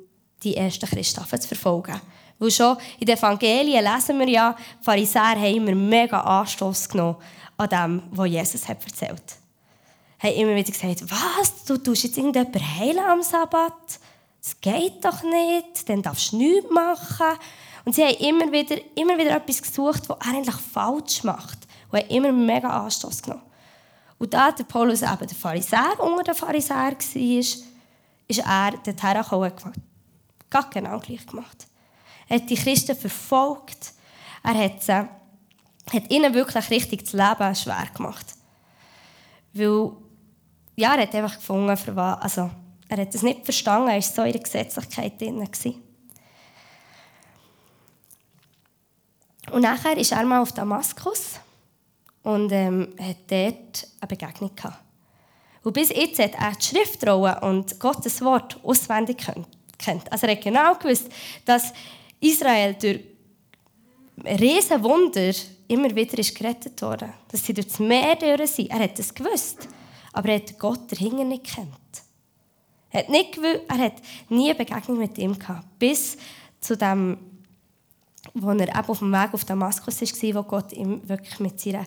die 0.43 0.57
ersten 0.57 0.89
Christen 0.89 1.25
zu 1.25 1.49
verfolgen. 1.49 2.01
Weil 2.39 2.51
schon 2.51 2.77
in 2.99 3.07
den 3.07 3.17
Evangelien 3.17 3.85
lesen 3.85 4.19
wir 4.19 4.29
ja, 4.29 4.57
die 4.81 4.85
Pharisäer 4.85 5.37
haben 5.37 5.55
immer 5.55 5.75
mega 5.75 6.21
Anstoß 6.21 6.89
genommen 6.89 7.17
an 7.57 7.69
dem, 7.69 8.03
was 8.11 8.29
Jesus 8.29 8.69
hat 8.69 8.85
erzählt 8.85 9.13
hat. 9.13 9.39
Haben 10.23 10.35
immer 10.35 10.55
wieder 10.55 10.73
gesagt, 10.73 11.11
was, 11.11 11.65
du 11.65 11.77
tust 11.77 12.05
jetzt 12.05 12.17
irgendjemanden 12.17 12.79
heilen 12.79 13.05
am 13.05 13.23
Sabbat? 13.23 14.01
das 14.47 14.61
geht 14.61 15.05
doch 15.05 15.25
nicht, 15.25 15.89
dann 15.89 16.03
darfst 16.03 16.31
du 16.31 16.37
nichts 16.37 16.71
machen. 16.71 17.37
Und 17.87 17.95
sie 17.95 18.03
haben 18.03 18.17
immer 18.17 18.51
wieder, 18.51 18.77
immer 18.97 19.17
wieder 19.17 19.37
etwas 19.37 19.63
gesucht, 19.63 20.09
was 20.09 20.19
er 20.19 20.35
eigentlich 20.35 20.57
falsch 20.57 21.23
macht. 21.23 21.59
Und 21.91 22.01
haben 22.01 22.09
immer 22.09 22.33
mega 22.33 22.69
Anstoß 22.69 23.23
genommen. 23.23 23.45
Und 24.19 24.35
da 24.35 24.51
der 24.51 24.65
Paulus 24.65 25.03
eben 25.03 25.27
der 25.27 25.37
Pharisäer 25.37 26.01
unter 26.01 26.25
den 26.25 26.35
Pharisäer 26.35 26.93
war, 26.93 26.93
ist 26.93 27.65
er 28.29 28.73
dorthin 28.73 29.15
gekommen 29.15 29.53
und 29.65 30.55
hat 30.55 30.71
genau 30.73 30.99
gleich 30.99 31.25
gemacht. 31.27 31.69
Er 32.29 32.41
hat 32.41 32.51
die 32.51 32.57
Christen 32.57 32.97
verfolgt. 32.97 33.93
Er 34.43 34.55
hat, 34.55 34.83
sie, 34.83 34.93
hat 34.93 36.11
ihnen 36.11 36.35
wirklich 36.35 36.71
richtig 36.71 37.05
das 37.05 37.13
Leben 37.13 37.55
schwer 37.55 37.87
gemacht. 37.95 38.35
Weil, 39.53 39.93
ja, 40.75 40.95
er 40.97 41.03
hat 41.03 41.15
einfach 41.15 41.37
gefunden, 41.37 41.77
für 41.77 41.95
was, 41.95 42.21
also, 42.21 42.51
er 42.89 42.97
hat 42.99 43.15
es 43.15 43.23
nicht 43.23 43.45
verstanden, 43.45 43.89
er 43.89 43.95
war 43.95 44.03
so 44.03 44.23
in 44.23 44.33
der 44.33 44.43
Gesetzlichkeit 44.43 45.21
drin. 45.21 45.47
Und 49.53 49.63
nachher 49.63 49.97
ist 49.97 50.13
er 50.13 50.25
mal 50.25 50.43
auf 50.43 50.53
Damaskus 50.53 51.41
und 52.23 52.51
ähm, 52.53 52.89
hat 53.01 53.17
dort 53.29 53.89
eine 54.01 54.09
Begegnung 54.09 54.55
gehabt. 54.55 54.79
Und 55.63 55.73
bis 55.73 55.89
jetzt 55.89 56.19
hat 56.19 56.35
er 56.35 56.53
die 56.53 56.65
Schriftrolle 56.65 57.41
und 57.41 57.79
Gottes 57.81 58.21
Wort 58.23 58.59
auswendig 58.63 59.27
kennt. 59.79 60.13
Also 60.13 60.27
er 60.27 60.33
hat 60.33 60.43
genau 60.43 60.75
gewusst, 60.75 61.09
dass 61.45 61.73
Israel 62.21 62.75
durch 62.75 63.01
riesen 64.25 64.83
Wunder 64.83 65.33
immer 65.69 65.95
wieder 65.95 66.19
ist 66.19 66.35
gerettet 66.35 66.81
wurde. 66.83 67.13
Dass 67.29 67.45
sie 67.45 67.55
durch 67.55 67.69
das 67.69 67.79
Meer 67.79 68.17
durch 68.17 68.51
sind. 68.53 68.71
Er 68.71 68.81
hat 68.81 68.99
es 68.99 69.15
gewusst. 69.15 69.69
Aber 70.13 70.29
er 70.29 70.37
hat 70.37 70.59
Gott 70.59 70.91
dahinter 70.91 71.25
nicht 71.25 71.45
kennt. 71.45 71.69
Er 72.91 73.01
hat, 73.01 73.09
nicht 73.09 73.39
er 73.69 73.79
hat 73.79 73.95
nie 74.29 74.51
eine 74.51 74.55
Begegnung 74.55 74.99
mit 74.99 75.19
ihm 75.19 75.39
gehabt. 75.39 75.79
Bis 75.79 76.17
zu 76.61 76.77
dem, 76.77 77.19
wo 78.35 78.51
er 78.51 78.69
eben 78.69 78.89
auf 78.89 78.99
dem 78.99 79.13
Weg 79.13 79.35
auf 79.35 79.45
Damaskus 79.45 80.01
war, 80.01 80.35
wo 80.35 80.43
Gott 80.49 80.73
ihm 80.73 81.07
wirklich 81.09 81.41
mit 81.41 81.61
seiner 81.61 81.87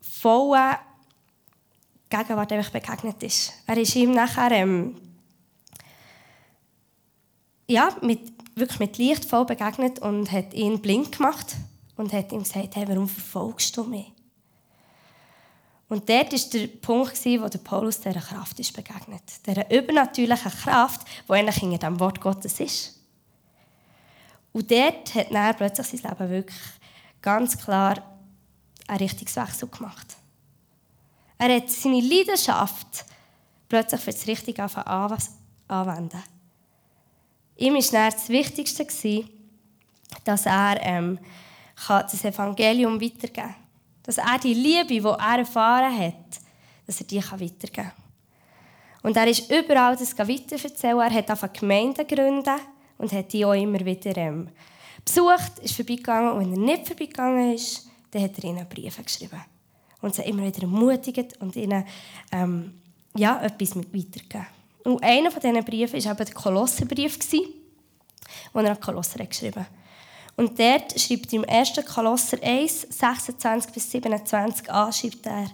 vollen 0.00 0.76
Gegenwart 2.08 2.52
einfach 2.52 2.70
begegnet 2.70 3.22
ist. 3.22 3.52
Er 3.66 3.76
ist 3.76 3.96
ihm 3.96 4.12
nachher 4.12 4.50
ähm, 4.52 4.96
ja, 7.68 7.96
mit, 8.02 8.20
wirklich 8.54 8.78
mit 8.78 8.98
Licht 8.98 9.24
voll 9.24 9.46
begegnet 9.46 9.98
und 9.98 10.30
hat 10.30 10.52
ihn 10.52 10.80
blind 10.80 11.12
gemacht 11.16 11.56
und 11.96 12.12
hat 12.12 12.32
ihm 12.32 12.42
gesagt, 12.42 12.76
hey, 12.76 12.86
warum 12.86 13.08
verfolgst 13.08 13.76
du 13.76 13.84
mich? 13.84 14.12
Und 15.88 16.08
dort 16.08 16.32
war 16.32 16.50
der 16.52 16.66
Punkt, 16.68 17.24
wo 17.24 17.48
der 17.48 17.58
Paulus 17.58 18.00
dieser 18.00 18.20
Kraft 18.20 18.58
ist 18.58 18.72
begegnet. 18.72 19.22
Dieser 19.46 19.70
übernatürlichen 19.70 20.50
Kraft, 20.50 21.02
die 21.28 21.32
eigentlich 21.32 21.62
in 21.62 21.78
dem 21.78 22.00
Wort 22.00 22.18
Gottes 22.18 22.60
ist. 22.60 23.01
Und 24.52 24.70
dort 24.70 25.14
hat 25.14 25.30
er 25.30 25.54
plötzlich 25.54 26.00
sein 26.00 26.10
Leben 26.10 26.30
wirklich 26.30 26.60
ganz 27.20 27.58
klar 27.58 28.02
einen 28.86 28.98
Richtungswechsel 28.98 29.68
gemacht. 29.68 30.16
Er 31.38 31.56
hat 31.56 31.70
seine 31.70 32.00
Leidenschaft 32.00 33.04
plötzlich 33.68 34.00
für 34.00 34.12
das 34.12 34.26
Richtige 34.26 34.62
anwenden. 35.66 36.22
Ihm 37.56 37.74
war 37.74 38.10
das 38.10 38.28
Wichtigste, 38.28 39.24
dass 40.24 40.46
er 40.46 40.78
ähm, 40.82 41.18
das 41.88 42.24
Evangelium 42.24 43.00
weitergeben 43.00 43.34
kann 43.34 43.54
Dass 44.02 44.18
er 44.18 44.38
die 44.38 44.54
Liebe, 44.54 44.86
die 44.86 44.98
er 44.98 45.38
erfahren 45.38 45.98
hat, 45.98 46.40
dass 46.86 47.00
er 47.00 47.06
die 47.06 47.18
weitergeben 47.18 47.72
kann. 47.72 47.92
Und 49.02 49.16
er 49.16 49.26
ist 49.26 49.50
überall 49.50 49.96
das 49.96 50.16
weiterverzählen. 50.16 50.98
Er 50.98 51.12
hat 51.12 51.30
angefangen 51.30 51.52
Gemeinden 51.54 52.06
gegründet 52.06 52.60
und 53.02 53.12
hat 53.12 53.32
die 53.32 53.44
auch 53.44 53.52
immer 53.52 53.84
wieder 53.84 54.16
ähm, 54.16 54.48
besucht, 55.04 55.58
ist 55.60 55.74
vorbeigegangen. 55.74 56.32
Und 56.32 56.40
wenn 56.40 56.52
er 56.52 56.76
nicht 56.76 56.86
vorbeigegangen 56.86 57.52
ist, 57.52 57.88
dann 58.12 58.22
hat 58.22 58.38
er 58.38 58.44
ihnen 58.44 58.68
Briefe 58.68 59.02
geschrieben. 59.02 59.42
Und 60.00 60.14
sie 60.14 60.22
immer 60.22 60.44
wieder 60.44 60.62
ermutigt 60.62 61.36
und 61.40 61.56
ihnen 61.56 61.84
ähm, 62.30 62.74
ja, 63.16 63.42
etwas 63.42 63.74
mit 63.74 63.92
weitergegeben. 63.92 64.46
Und 64.84 65.02
einer 65.02 65.32
von 65.32 65.40
diesen 65.40 65.64
Briefen 65.64 66.04
war 66.04 66.12
eben 66.12 66.24
der 66.24 66.34
Kolosserbrief, 66.34 67.18
den 67.18 67.44
er 68.54 68.70
an 68.70 68.80
Kolosser 68.80 69.24
geschrieben 69.26 69.60
hat. 69.60 69.70
Und 70.36 70.58
dort 70.58 70.98
schreibt 70.98 71.32
er 71.32 71.42
im 71.42 71.48
1. 71.48 71.84
Kolosser 71.84 72.38
1, 72.40 72.86
26 72.88 73.72
bis 73.72 73.90
27 73.90 74.70
an, 74.70 74.92
schreibt 74.92 75.26
er, 75.26 75.50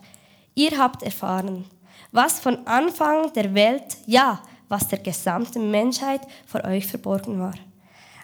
ihr 0.55 0.79
habt 0.79 1.03
erfahren, 1.03 1.65
was 2.13 2.41
von 2.41 2.67
Anfang 2.67 3.33
der 3.33 3.55
Welt, 3.55 3.97
ja, 4.07 4.43
was 4.69 4.89
der 4.89 4.99
gesamten 4.99 5.71
Menschheit 5.71 6.21
vor 6.47 6.65
euch 6.65 6.87
verborgen 6.87 7.41
war. 7.41 7.55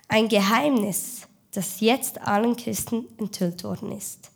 Ein 0.09 0.29
Geheimnis, 0.29 1.27
das 1.53 1.81
jetzt 1.81 2.21
allen 2.21 2.57
Christen 2.57 3.07
enthüllt 3.19 3.65
worden 3.65 3.93
ist. 3.93 4.31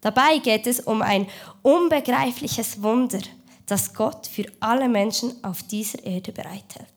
Dabei 0.00 0.38
geht 0.38 0.66
es 0.66 0.80
um 0.80 1.00
ein 1.00 1.26
unbegreifliches 1.62 2.82
Wunder, 2.82 3.20
das 3.66 3.94
Gott 3.94 4.26
für 4.26 4.44
alle 4.60 4.88
Menschen 4.88 5.42
auf 5.42 5.62
dieser 5.62 6.04
Erde 6.04 6.32
bereithält. 6.32 6.88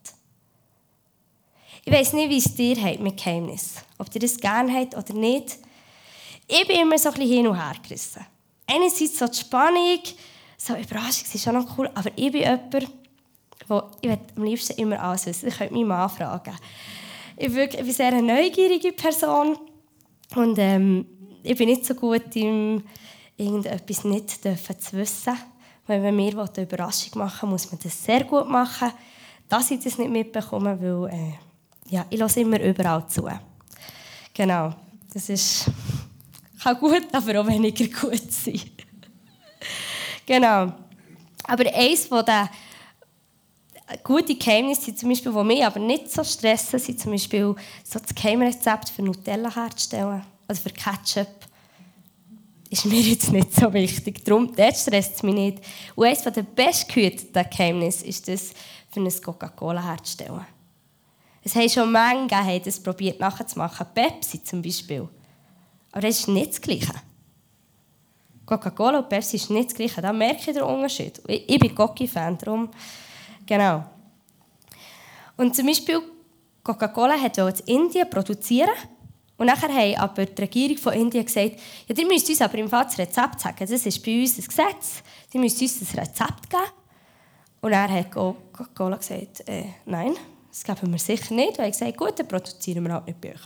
Ich 1.86 1.94
weiß 1.94 2.14
nicht, 2.14 2.30
wie 2.30 2.38
es 2.40 2.54
dir 2.54 2.76
hat 2.84 3.00
mit 3.00 3.16
Geheimnis. 3.16 3.76
Ob 3.98 4.14
ihr 4.14 4.20
das 4.20 4.38
gerne 4.38 4.74
habt 4.74 4.94
oder 4.94 5.14
nicht. 5.14 5.58
Ich 6.46 6.68
bin 6.68 6.82
immer 6.82 6.98
so 6.98 7.08
ein 7.08 7.16
bisschen 7.16 7.32
hin 7.34 7.48
und 7.48 7.56
her 7.56 7.76
gerissen. 7.82 8.26
Einerseits 8.66 9.18
so 9.18 9.26
die 9.26 9.38
Spannung, 9.38 10.00
so 10.58 10.76
Überraschung, 10.76 11.28
ist 11.34 11.42
schon 11.42 11.54
noch 11.54 11.78
cool, 11.78 11.90
aber 11.96 12.10
ich 12.14 12.30
bin 12.30 12.42
jemand, 12.42 12.97
wo 13.68 13.84
ich 14.02 14.12
am 14.36 14.44
liebsten 14.44 14.80
immer 14.80 15.02
alles 15.02 15.26
wissen. 15.26 15.48
Ich 15.48 15.58
könnte 15.58 15.74
meinen 15.74 15.88
Mann 15.88 16.10
fragen. 16.10 16.56
Ich 17.36 17.54
bin, 17.54 17.70
bin 17.70 17.92
sehr 17.92 18.08
eine 18.08 18.22
neugierige 18.22 18.92
Person 18.94 19.58
und 20.36 20.58
ähm, 20.58 21.06
ich 21.44 21.58
bin 21.58 21.70
nicht 21.70 21.86
so 21.86 21.94
gut 21.94 22.36
im 22.36 22.84
irgendetwas 23.38 24.04
nicht 24.04 24.32
zu 24.32 24.98
wissen. 24.98 25.38
Wenn 25.86 26.02
wir 26.02 26.10
eine 26.10 26.64
Überraschung 26.64 27.20
machen 27.20 27.50
muss 27.50 27.72
man 27.72 27.80
das 27.82 28.04
sehr 28.04 28.24
gut 28.24 28.50
machen, 28.50 28.92
dass 29.48 29.72
ich 29.72 29.80
das 29.80 29.98
nicht 29.98 30.10
mitbekomme, 30.10 30.82
weil 30.82 31.14
äh, 31.14 31.34
ja, 31.90 32.06
ich 32.10 32.20
lasse 32.20 32.42
immer 32.42 32.62
überall 32.62 33.08
zu. 33.08 33.30
Genau, 34.34 34.74
das 35.14 35.30
ist, 35.30 35.72
kann 36.62 36.78
gut, 36.78 37.04
aber 37.14 37.40
auch 37.40 37.48
weniger 37.48 37.86
gut 38.02 38.32
sein. 38.32 38.60
genau. 40.26 40.74
Aber 41.44 41.74
eines 41.74 42.06
von 42.06 42.26
den 42.26 42.50
guten 44.04 44.38
Geheimnisse, 44.38 44.94
zum 44.96 45.10
Beispiel, 45.10 45.32
die 45.32 45.44
mich 45.44 45.66
aber 45.66 45.80
nicht 45.80 46.12
so 46.12 46.24
stressen, 46.24 46.80
sind 46.80 47.00
zum 47.00 47.12
Beispiel 47.12 47.56
so 47.84 48.00
das 48.00 48.14
Geheimrezept 48.14 48.90
für 48.90 49.02
Nutella 49.02 49.54
herzustellen, 49.54 50.24
also 50.48 50.62
für 50.62 50.72
Ketchup. 50.72 51.28
Ist 52.70 52.86
mir 52.86 53.00
jetzt 53.00 53.32
nicht 53.32 53.56
so 53.56 53.72
wichtig. 53.72 54.26
Darum, 54.26 54.54
das 54.54 54.82
stresst 54.82 55.16
es 55.16 55.24
mich 55.24 55.36
nicht. 55.36 55.60
Und 55.96 56.06
eines 56.06 56.22
der 56.22 56.44
bestgehüteten 56.44 57.46
Geheimnisse 57.50 58.06
ist 58.06 58.28
das, 58.28 58.52
für 58.92 59.00
eine 59.00 59.10
Coca-Cola 59.10 59.82
herzustellen. 59.82 60.46
Es 61.42 61.56
haben 61.56 61.70
schon 61.70 61.90
Menge 61.90 62.30
haben 62.30 62.62
das 62.62 62.78
probiert 62.82 63.22
nachzumachen. 63.22 63.88
Pepsi 63.94 64.44
zum 64.44 64.62
Beispiel. 64.62 65.08
Aber 65.94 66.02
das 66.02 66.20
ist 66.20 66.28
nicht 66.28 66.50
das 66.50 66.62
Gleiche. 66.62 66.94
Coca-Cola 68.46 69.00
und 69.00 69.08
Pepsi 69.08 69.38
ist 69.38 69.50
nicht 69.50 69.70
das 69.70 69.76
Gleiche. 69.76 70.02
Da 70.02 70.12
merke 70.12 70.40
ich 70.40 70.54
den 70.54 70.64
Unterschied. 70.64 71.22
Ich 71.26 71.60
bin 71.60 71.74
Coca-Fan, 71.74 72.38
darum... 72.38 72.70
Genau. 73.48 73.84
Und 75.38 75.56
zum 75.56 75.66
Beispiel 75.66 76.02
Coca-Cola 76.64 77.20
hat 77.20 77.38
in 77.38 77.54
Indien 77.66 78.10
produzieren 78.10 78.70
und 79.38 79.46
nachher 79.46 79.70
haben 79.70 79.96
aber 79.96 80.26
die 80.26 80.42
Regierung 80.42 80.78
von 80.78 80.94
Indien 80.94 81.24
gesagt, 81.24 81.60
ja, 81.88 81.96
die 81.96 82.06
müsst 82.06 82.28
uns 82.28 82.42
aber 82.42 82.58
im 82.58 82.70
Fall 82.70 82.86
das 82.86 82.98
Rezept 82.98 83.40
sagen. 83.40 83.58
Das 83.60 83.72
ist 83.72 84.04
bei 84.04 84.20
uns 84.20 84.38
ein 84.38 84.46
Gesetz. 84.46 85.04
Die 85.32 85.38
müsst 85.38 85.62
uns 85.62 85.80
das 85.80 85.96
Rezept 85.96 86.50
geben. 86.50 86.64
Und 87.62 87.72
er 87.72 87.90
hat 87.90 88.12
Coca-Cola 88.12 88.98
gesagt, 88.98 89.48
äh, 89.48 89.66
nein, 89.86 90.14
das 90.50 90.64
geben 90.64 90.92
wir 90.92 91.00
sicher 91.00 91.34
nicht. 91.34 91.52
Und 91.52 91.60
er 91.60 91.66
hat 91.66 91.72
gesagt, 91.72 91.98
gut, 91.98 92.20
dann 92.20 92.28
produzieren 92.28 92.84
wir 92.84 92.94
halt 92.94 93.08
nicht 93.08 93.22
bei 93.22 93.30
euch. 93.30 93.42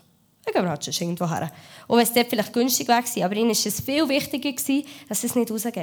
Dann 0.46 0.54
gehen 0.54 0.64
wir 0.64 0.70
halt 0.70 0.84
schon 0.84 1.08
irgendwo 1.08 1.30
her. 1.30 1.52
Und 1.88 1.98
wenn 1.98 2.04
es 2.04 2.14
dort 2.14 2.28
vielleicht 2.28 2.54
günstig 2.54 2.88
war, 2.88 3.04
aber 3.24 3.36
ihnen 3.36 3.50
war 3.50 3.52
es 3.52 3.82
viel 3.82 4.08
wichtiger, 4.10 4.88
dass 5.10 5.24
es 5.24 5.36
nicht 5.36 5.52
rausgeht. 5.52 5.76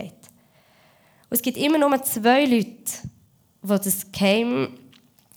Und 1.31 1.37
es 1.37 1.43
gibt 1.43 1.59
immer 1.59 1.79
nur 1.79 2.03
zwei 2.03 2.45
Leute, 2.47 2.93
die 3.63 3.69
das 3.69 4.13
Geheim, 4.13 4.79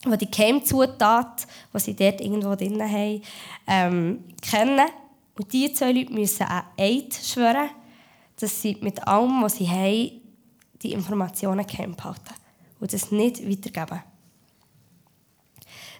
die 0.06 0.18
die 0.18 0.32
Geheimzutat, 0.32 1.48
die 1.74 1.80
sie 1.80 1.96
dort 1.96 2.22
irgendwo 2.22 2.56
drin 2.56 2.82
haben, 2.82 3.22
ähm, 3.68 4.24
kennen. 4.42 4.88
Und 5.38 5.52
diese 5.52 5.74
zwei 5.74 5.92
Leute 5.92 6.14
müssen 6.14 6.44
auch 6.44 6.64
Eid 6.78 7.14
schwören, 7.14 7.70
dass 8.40 8.62
sie 8.62 8.78
mit 8.82 9.08
allem, 9.08 9.42
was 9.42 9.56
sie 9.58 9.70
haben, 9.70 10.22
die 10.82 10.94
Informationen 10.94 11.66
geheim 11.66 11.96
behalten 11.96 12.34
und 12.80 12.92
das 12.92 13.12
nicht 13.12 13.48
weitergeben. 13.48 14.02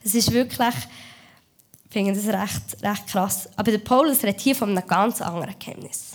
Es 0.04 0.16
ist 0.16 0.32
wirklich, 0.32 0.76
ich 1.86 1.92
finde 1.92 2.14
das 2.14 2.26
recht, 2.26 2.84
recht 2.84 3.08
krass. 3.08 3.50
Aber 3.56 3.72
der 3.72 3.80
Paulus 3.80 4.24
redet 4.24 4.42
hier 4.42 4.56
von 4.56 4.70
einem 4.70 4.88
ganz 4.88 5.22
anderen 5.22 5.58
Geheimnis. 5.60 6.14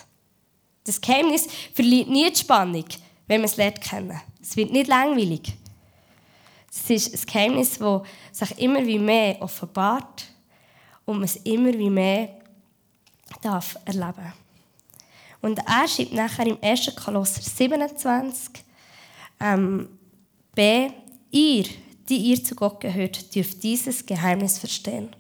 Das 0.85 1.01
Geheimnis 1.01 1.47
verliert 1.75 2.09
nie 2.09 2.31
die 2.31 2.39
Spannung, 2.39 2.85
wenn 3.27 3.41
man 3.41 3.49
es 3.49 3.57
lernt 3.57 3.81
kennen. 3.81 4.21
Es 4.41 4.57
wird 4.57 4.73
nicht 4.73 4.89
langweilig. 4.89 5.55
Es 6.85 6.91
ist 6.91 7.15
ein 7.15 7.27
Geheimnis, 7.27 7.79
das 7.79 8.49
sich 8.49 8.59
immer 8.59 8.85
wie 8.87 8.99
mehr 8.99 9.41
offenbart 9.41 10.27
und 11.05 11.17
man 11.17 11.25
es 11.25 11.37
immer 11.37 11.73
wie 11.73 11.91
mehr 11.91 12.29
darf 13.43 13.77
erleben 13.85 14.33
Und 15.41 15.59
er 15.59 15.89
schreibt 15.89 16.13
nachher 16.13 16.47
im 16.47 16.59
1. 16.61 16.95
Kolosser 16.97 17.43
27, 17.43 18.65
ähm, 19.41 19.89
B, 20.55 20.91
ihr, 21.31 21.65
die 22.09 22.17
ihr 22.17 22.43
zu 22.43 22.55
Gott 22.55 22.81
gehört, 22.81 23.35
dürft 23.35 23.63
dieses 23.63 24.05
Geheimnis 24.05 24.59
verstehen. 24.59 25.15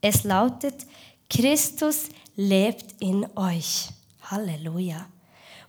Es 0.00 0.24
lautet, 0.24 0.86
Christus 1.28 2.08
lebt 2.36 2.94
in 3.00 3.26
euch. 3.36 3.88
Halleluja. 4.22 5.06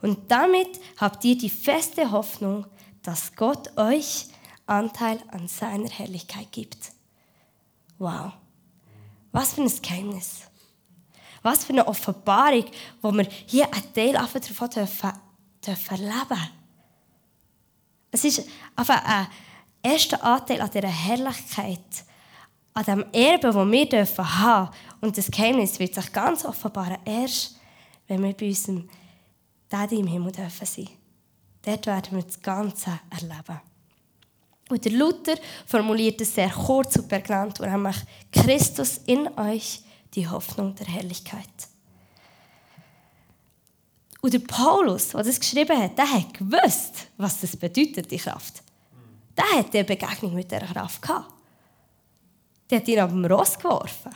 Und 0.02 0.32
damit 0.32 0.80
habt 0.98 1.24
ihr 1.26 1.38
die 1.38 1.50
feste 1.50 2.12
Hoffnung, 2.12 2.66
dass 3.04 3.36
Gott 3.36 3.78
euch 3.78 4.28
Anteil 4.66 5.20
an 5.30 5.48
seiner 5.48 5.90
Herrlichkeit 5.90 6.52
gibt. 6.52 6.92
Wow. 7.98 8.34
Was 9.32 9.54
für 9.54 9.62
ein 9.62 9.82
Geheimnis. 9.82 10.42
Was 11.42 11.66
für 11.66 11.74
eine 11.74 11.88
Offenbarung, 11.88 12.66
wo 13.02 13.12
wir 13.12 13.28
hier 13.46 13.72
einen 13.74 13.94
Teil 13.94 14.14
davon 14.14 14.70
dürfen, 14.70 15.14
dürfen 15.66 15.90
erleben. 15.90 16.50
Es 18.12 18.24
ist 18.26 18.48
einfach 18.76 19.04
ein 19.04 19.28
erster 19.82 20.24
Anteil 20.24 20.62
an 20.62 20.70
dieser 20.70 20.88
Herrlichkeit, 20.88 22.06
an 22.74 22.84
dem 22.84 23.06
Erbe, 23.12 23.52
das 23.52 23.56
wir 23.56 23.90
dürfen 23.90 24.40
haben. 24.40 24.76
Und 25.00 25.18
das 25.18 25.32
Geheimnis 25.32 25.80
wird 25.80 25.96
sich 25.96 26.12
ganz 26.12 26.46
offenbaren, 26.46 26.98
erst 27.06 27.60
wenn 28.08 28.24
wir 28.24 28.34
bei 28.34 28.48
unserem 28.48 28.90
Daddy 29.70 30.00
im 30.00 30.08
Himmel 30.08 30.32
dürfen 30.32 30.66
sein. 30.66 30.90
Dort 31.64 31.86
werden 31.86 32.18
wir 32.18 32.24
das 32.24 32.42
Ganze 32.42 33.00
erleben. 33.10 33.62
Und 34.72 34.86
der 34.86 34.94
Luther 34.94 35.36
formuliert 35.66 36.22
es 36.22 36.34
sehr 36.34 36.50
kurz 36.50 36.96
und 36.96 37.10
prägnant, 37.10 37.60
wo 37.60 37.66
nämlich 37.66 37.98
Christus 38.32 39.02
in 39.06 39.28
euch 39.38 39.82
die 40.14 40.28
Hoffnung 40.28 40.74
der 40.76 40.88
Herrlichkeit. 40.88 41.46
Und 44.22 44.34
der 44.34 44.40
Paulus, 44.40 45.10
der 45.10 45.24
das 45.24 45.40
geschrieben 45.40 45.78
hat, 45.78 45.98
der 45.98 46.10
hat 46.10 46.34
gewusst, 46.34 47.08
was 47.18 47.42
das 47.42 47.58
bedeutet, 47.58 48.10
die 48.12 48.18
Kraft. 48.18 48.64
Der 49.36 49.60
hat 49.60 49.74
eine 49.74 49.84
Begegnung 49.84 50.36
mit 50.36 50.50
dieser 50.52 50.62
Kraft 50.62 51.02
gehabt. 51.02 51.34
Der 52.70 52.80
hat 52.80 52.88
ihn 52.88 53.00
auf 53.02 53.12
dem 53.12 53.26
Ross 53.26 53.58
geworfen. 53.58 54.16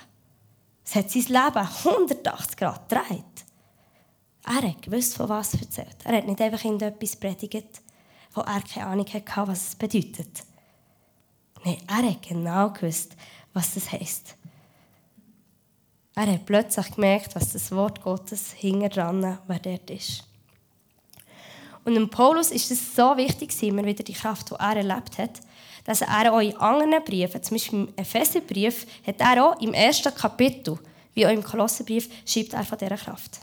Es 0.85 0.95
hat 0.95 1.09
sein 1.09 1.23
Leben 1.23 1.67
180 1.85 2.55
Grad 2.55 2.87
gedreht. 2.87 3.23
Er 4.45 4.69
hat 4.69 4.81
gewusst, 4.81 5.17
von 5.17 5.27
was 5.27 5.55
er 5.55 5.61
erzählt. 5.61 5.97
Er 6.03 6.17
hat 6.17 6.27
nicht 6.27 6.39
einfach 6.39 6.63
etwas 6.63 7.15
predigt, 7.15 7.81
wo 8.35 8.41
er 8.41 8.61
keine 8.61 8.87
Ahnung 8.87 9.07
hatte, 9.07 9.47
was 9.47 9.69
es 9.69 9.75
bedeutet. 9.75 10.43
Nein, 11.63 11.77
er 11.87 12.11
hat 12.11 12.21
genau 12.21 12.69
gewusst, 12.69 13.15
was 13.53 13.73
das 13.73 13.91
heisst. 13.91 14.35
Er 16.13 16.31
hat 16.31 16.45
plötzlich 16.45 16.91
gemerkt, 16.91 17.35
was 17.35 17.53
das 17.53 17.71
Wort 17.71 18.01
Gottes 18.01 18.51
hinter 18.53 18.89
dran, 18.89 19.39
wer 19.47 19.59
dort 19.59 19.89
ist. 19.89 20.23
Und 21.83 21.95
dem 21.95 22.09
Paulus 22.09 22.51
ist 22.51 22.71
es 22.71 22.95
so 22.95 23.15
wichtig, 23.17 23.61
immer 23.63 23.83
wieder 23.83 24.03
die 24.03 24.13
Kraft, 24.13 24.49
die 24.49 24.55
er 24.55 24.77
erlebt 24.77 25.17
hat, 25.17 25.41
dass 25.83 26.01
er 26.01 26.33
auch 26.33 26.39
in 26.39 26.57
anderen 26.57 27.03
Briefen, 27.03 27.43
zum 27.43 27.55
Beispiel 27.55 27.79
im 27.79 27.93
Epheserbrief, 27.95 28.87
hat 29.05 29.19
er 29.19 29.45
auch 29.45 29.61
im 29.61 29.73
ersten 29.73 30.13
Kapitel, 30.13 30.79
wie 31.13 31.25
auch 31.27 31.31
im 31.31 31.43
Kolosserbrief, 31.43 32.09
schreibt 32.25 32.53
er 32.53 32.63
von 32.63 32.77
dieser 32.77 32.97
Kraft. 32.97 33.39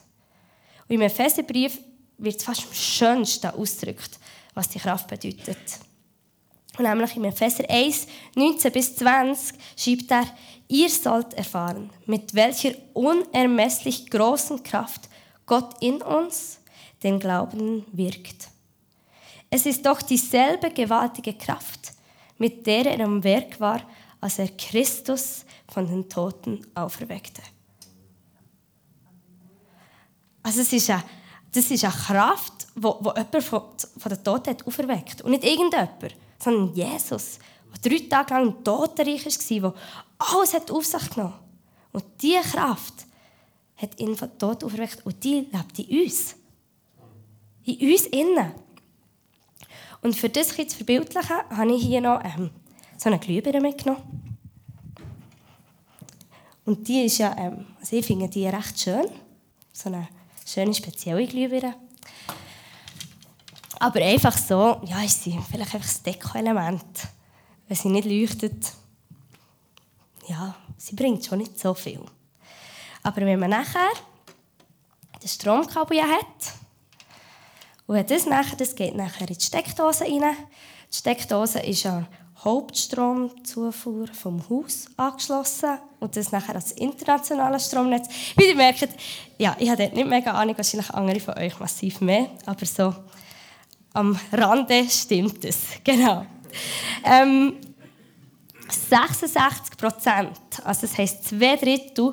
Und 0.89 0.95
im 0.95 1.03
Epheserbrief 1.03 1.79
wird 2.19 2.37
es 2.37 2.45
fast 2.45 2.67
am 2.67 2.73
schönsten 2.73 3.51
ausgedrückt, 3.51 4.19
was 4.55 4.69
die 4.69 4.79
Kraft 4.79 5.09
bedeutet. 5.09 5.59
Und 6.79 6.85
nämlich 6.85 7.17
in 7.17 7.25
Epheser 7.25 7.69
1, 7.69 8.07
19 8.35 8.73
bis 8.73 8.97
20 8.97 9.59
schreibt 9.77 10.11
er, 10.11 10.27
ihr 10.69 10.89
sollt 10.89 11.35
erfahren, 11.35 11.91
mit 12.07 12.35
welcher 12.35 12.73
unermesslich 12.95 14.09
großen 14.11 14.63
Kraft 14.63 15.09
Gott 15.45 15.75
in 15.83 16.01
uns, 16.01 16.61
den 17.03 17.19
Glauben, 17.19 17.85
wirkt. 17.93 18.49
Es 19.51 19.67
ist 19.67 19.85
doch 19.85 20.01
dieselbe 20.01 20.71
gewaltige 20.71 21.35
Kraft, 21.35 21.93
mit 22.39 22.67
der 22.67 22.87
er 22.87 23.05
am 23.05 23.23
Werk 23.23 23.61
war, 23.61 23.83
als 24.19 24.39
er 24.39 24.49
Christus 24.49 25.45
von 25.69 25.87
den 25.87 26.09
Toten 26.09 26.67
auferweckte. 26.75 27.43
Also 30.43 30.63
es 30.63 30.73
ist 30.73 30.89
eine, 30.91 31.05
das 31.53 31.71
ist 31.71 31.85
eine 31.85 31.93
Kraft, 31.93 32.67
die, 32.75 32.81
jemand 32.83 33.45
von, 33.45 33.63
von 33.99 34.11
den 34.11 34.25
Toten 34.25 34.51
hat 34.51 34.67
auferweckt. 34.67 35.23
Und 35.23 35.33
nicht 35.33 35.45
irgendjemand, 35.45 36.17
sondern 36.39 36.75
Jesus, 36.75 37.39
der 37.85 37.91
drei 37.91 38.09
Tage 38.09 38.35
lang 38.35 38.65
Totenreich 38.65 39.25
war, 39.63 39.73
der 39.73 39.75
alles 40.19 40.55
hat 40.55 40.71
auf 40.71 40.85
sich 40.85 41.11
genommen 41.11 41.35
Und 41.93 42.05
diese 42.21 42.41
Kraft 42.41 43.07
hat 43.77 44.01
ihn 44.01 44.17
von 44.17 44.39
Tod 44.39 44.65
auferweckt 44.65 45.05
und 45.05 45.23
die 45.23 45.47
lebt 45.53 45.79
in 45.79 46.05
uns. 46.05 46.37
In 47.65 47.91
uns 47.91 48.07
innen. 48.07 48.53
Und 50.01 50.17
für 50.17 50.29
das 50.29 50.49
zu 50.49 50.65
verbildlichen, 50.77 51.37
habe 51.51 51.75
ich 51.75 51.85
hier 51.85 52.01
noch 52.01 52.21
ähm, 52.25 52.51
so 52.97 53.09
eine 53.09 53.19
Glühbirne 53.19 53.61
mitgenommen. 53.61 54.39
Und 56.65 56.87
die 56.89 57.05
ist 57.05 57.19
ja, 57.19 57.37
ähm, 57.37 57.67
also 57.79 57.97
ich 57.97 58.07
finde 58.07 58.29
die 58.29 58.47
recht 58.47 58.81
schön. 58.81 59.07
So 59.73 59.89
eine 59.89 60.09
schöne, 60.53 60.75
spezielle 60.75 61.27
Glühbirne. 61.27 61.75
Aber 63.79 64.01
einfach 64.01 64.37
so, 64.37 64.81
ja, 64.85 65.03
ist 65.03 65.25
sie 65.25 65.39
vielleicht 65.51 65.75
einfach 65.75 65.89
das 65.89 66.03
Deko-Element. 66.03 66.85
Wenn 67.67 67.77
sie 67.77 67.89
nicht 67.89 68.07
leuchtet, 68.07 68.73
ja, 70.29 70.55
sie 70.77 70.95
bringt 70.95 71.25
schon 71.25 71.39
nicht 71.39 71.59
so 71.59 71.75
viel. 71.75 72.05
Aber 73.03 73.23
wenn 73.23 73.41
man 73.41 73.51
nachher 73.51 73.91
das 75.21 75.35
Stromkabel 75.35 76.03
hat, 76.03 76.53
und 77.87 78.11
das, 78.11 78.27
nachher, 78.27 78.57
das 78.57 78.75
geht 78.75 78.95
nachher 78.95 79.29
in 79.29 79.35
die 79.35 79.45
Steckdose 79.45 80.05
rein. 80.05 80.37
Die 80.91 80.97
Steckdose 80.97 81.61
ist 81.61 81.85
an 81.85 82.07
Hauptstromzufuhr 82.45 84.09
vom 84.09 84.43
Haus 84.49 84.87
angeschlossen 84.97 85.79
und 86.01 86.17
das 86.17 86.33
nachher 86.33 86.57
als 86.57 86.73
internationales 86.73 87.67
Stromnetz. 87.67 88.09
Wie 88.37 88.49
ihr 88.49 88.57
merkt, 88.57 88.89
ja, 89.39 89.57
ich 89.59 89.69
habe 89.69 89.83
dort 89.83 89.95
nicht 89.95 90.09
mega 90.09 90.33
Ahnung, 90.33 90.57
wahrscheinlich 90.57 90.91
andere 90.91 91.21
von 91.21 91.39
euch 91.39 91.59
massiv 91.61 92.01
mehr, 92.01 92.31
aber 92.47 92.67
so 92.67 92.95
am 93.93 94.19
Rande 94.33 94.89
stimmt 94.89 95.45
es. 95.45 95.59
Genau. 95.85 96.27
Ähm, 97.05 97.57
66 98.69 99.77
Prozent, 99.77 100.39
also 100.65 100.83
das 100.83 100.99
heisst 100.99 101.25
zwei 101.25 101.57
Drittel 101.57 102.13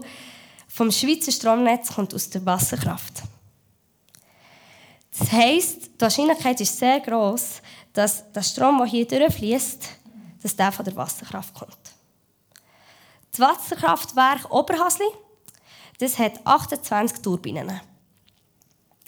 vom 0.68 0.92
Schweizer 0.92 1.32
Stromnetz 1.32 1.94
kommt 1.94 2.14
aus 2.14 2.30
der 2.30 2.46
Wasserkraft. 2.46 3.24
Das 5.18 5.32
heisst, 5.32 5.88
die 5.88 6.02
Wahrscheinlichkeit 6.02 6.62
ist 6.62 6.78
sehr 6.78 7.00
groß, 7.00 7.62
dass 7.94 8.32
der 8.32 8.44
Strom, 8.44 8.78
der 8.78 8.88
hier 8.88 9.06
durchfließt, 9.06 9.99
dass 10.42 10.56
der 10.56 10.72
von 10.72 10.86
der 10.86 10.96
Wasserkraft 10.96 11.54
kommt. 11.54 11.78
Das 13.32 13.40
Wasserkraftwerk 13.40 14.52
Oberhasli, 14.52 15.08
das 16.00 16.18
hat 16.18 16.46
28 16.46 17.22
Turbinen. 17.22 17.80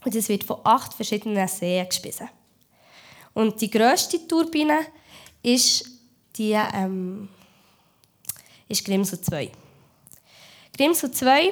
Und 0.04 0.16
es 0.16 0.30
wird 0.30 0.44
von 0.44 0.60
acht 0.64 0.94
verschiedenen 0.94 1.48
Seen 1.48 1.88
gespissen. 1.88 2.30
Und 3.34 3.62
die 3.62 3.70
grösste 3.70 4.28
Turbine 4.28 4.80
ist 5.42 5.86
die 6.36 6.52
ähm, 6.52 7.30
ist 8.68 8.86
Grimsel 8.86 9.20
2. 9.20 9.52
Grimsel 10.76 11.12
2 11.12 11.52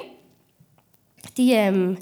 die, 1.36 1.52
ähm, 1.52 1.98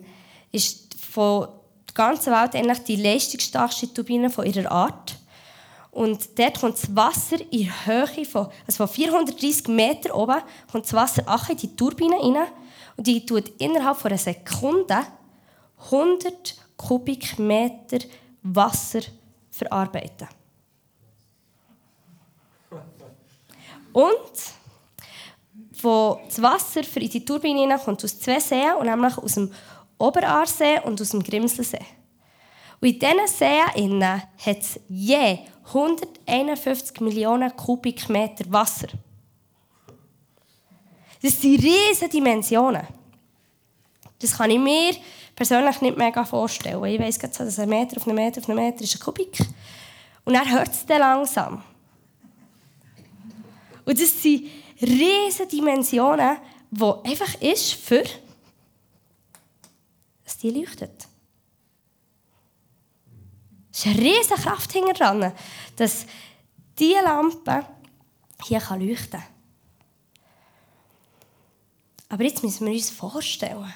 ist 0.53 0.95
von 0.95 1.49
der 1.89 1.95
ganzen 1.95 2.33
Welt 2.33 2.89
die 2.89 2.97
leistungsstarkste 2.97 3.93
Turbine 3.93 4.31
von 4.31 4.47
ihrer 4.47 4.71
Art. 4.71 5.17
Und 5.99 6.39
dort 6.39 6.61
kommt 6.61 6.75
das 6.75 6.95
Wasser 6.95 7.39
in 7.51 7.69
Höhe 7.85 8.25
von, 8.25 8.47
also 8.65 8.87
von 8.87 8.89
430 8.89 9.67
Meter 9.67 10.15
oben 10.15 10.41
kommt 10.71 10.85
das 10.85 10.93
Wasser 10.93 11.25
in 11.51 11.57
die 11.57 11.75
Turbine 11.75 12.15
rein. 12.15 12.47
Und 12.97 13.05
die 13.05 13.27
tut 13.27 13.49
innerhalb 13.59 13.97
von 13.97 14.13
einer 14.13 14.19
Sekunde 14.19 14.99
100 15.91 16.55
Kubikmeter 16.77 17.99
Wasser 18.45 19.01
verarbeiten. 19.51 20.29
Und 23.93 24.33
wo 25.83 26.21
das 26.27 26.41
Wasser 26.41 26.83
in 26.95 27.11
die 27.11 27.25
Turbine 27.25 27.77
kommt 27.77 28.05
aus 28.05 28.21
zwei 28.21 28.39
Seen, 28.39 28.85
nämlich 28.85 29.19
aus 29.19 29.35
dem 29.35 29.53
Oberaarsee 29.99 30.79
und 30.85 31.01
aus 31.01 31.09
dem 31.09 31.25
Grimselsee. 31.25 31.85
Und 32.81 32.89
in 32.89 32.99
diesen 32.99 33.27
Seen 33.27 34.05
hat 34.05 34.59
es 34.61 34.81
je 34.89 35.39
151 35.67 37.01
Millionen 37.01 37.55
Kubikmeter 37.57 38.45
Wasser. 38.51 38.89
Das 41.21 41.41
sind 41.41 41.63
riesige 41.63 42.09
Dimensionen. 42.09 42.87
Das 44.21 44.37
kann 44.37 44.51
ich 44.51 44.59
mir 44.59 44.95
persönlich 45.35 45.81
nicht 45.81 45.97
mega 45.97 46.25
vorstellen. 46.25 46.85
Ich 46.85 47.01
weiss 47.01 47.19
gerade 47.19 47.37
dass 47.37 47.59
ein 47.59 47.69
Meter 47.69 47.97
auf 47.97 48.07
einen 48.07 48.17
Meter 48.17 48.41
auf 48.41 48.49
einen 48.49 48.59
Meter 48.59 48.83
ist 48.83 48.95
ein 48.95 49.01
Kubik. 49.01 49.39
Und 50.25 50.35
dann 50.35 50.51
hört 50.51 50.69
es 50.69 50.87
dann 50.87 51.01
langsam. 51.01 51.63
Und 53.85 54.01
das 54.01 54.23
sind 54.23 54.49
riesige 54.81 55.49
Dimensionen, 55.49 56.37
die 56.71 56.85
einfach 57.05 57.41
ist 57.41 57.75
für, 57.75 58.05
dass 60.25 60.39
die 60.39 60.51
leuchtet. 60.51 61.09
Es 63.79 63.87
ist 63.87 63.93
eine 63.93 64.03
riesige 64.03 64.41
Kraft 64.41 64.73
hinter 64.73 64.93
dran, 64.93 65.33
dass 65.77 66.05
diese 66.77 67.01
Lampe 67.05 67.65
hier 68.45 68.59
leuchten 68.59 69.11
kann. 69.11 69.23
Aber 72.09 72.25
jetzt 72.25 72.43
müssen 72.43 72.67
wir 72.67 72.73
uns 72.73 72.91
vorstellen, 72.91 73.73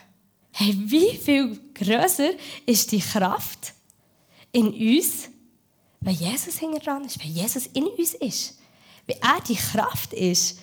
Hey, 0.55 0.75
wie 0.77 1.17
viel 1.17 1.59
größer 1.73 2.33
ist 2.67 2.91
die 2.91 3.01
Kraft 3.01 3.75
in 4.51 4.67
uns, 4.67 5.29
wenn 6.01 6.15
Jesus 6.15 6.59
hinter 6.59 6.81
dran 6.81 7.05
ist, 7.05 7.23
wenn 7.23 7.31
Jesus 7.31 7.67
in 7.69 7.87
uns 7.87 8.15
ist, 8.15 8.59
wenn 9.07 9.17
er 9.23 9.41
die 9.41 9.55
Kraft 9.55 10.13
ist, 10.13 10.59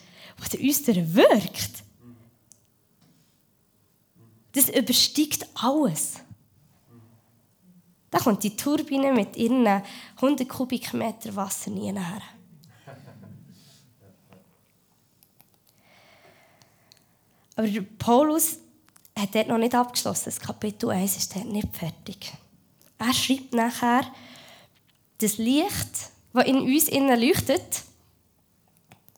die 0.52 0.70
uns 0.70 0.86
wirkt. 1.16 1.84
Das 4.52 4.70
übersteigt 4.70 5.48
alles. 5.56 6.16
Da 8.12 8.20
kommt 8.20 8.44
die 8.44 8.56
Turbine 8.56 9.14
mit 9.14 9.36
ihren 9.38 9.68
100 10.16 10.50
Kubikmeter 10.50 11.36
Wasser 11.36 11.70
nie 11.70 11.92
her. 11.92 12.22
Aber 17.56 17.68
Paulus 17.98 18.60
hat 19.18 19.36
dort 19.36 19.50
noch 19.50 19.58
nicht 19.58 19.76
abgeschlossen. 19.76 20.26
Das 20.26 20.40
Kapitel 20.40 20.90
1 20.90 21.18
ist 21.18 21.36
dort 21.36 21.46
nicht 21.46 21.76
fertig. 21.76 22.32
Er 22.98 23.14
schreibt 23.14 23.54
nachher, 23.54 24.04
das 25.18 25.38
Licht, 25.38 26.12
das 26.34 26.46
in 26.46 26.62
uns 26.62 26.88
innen 26.88 27.20
leuchtet, 27.20 27.84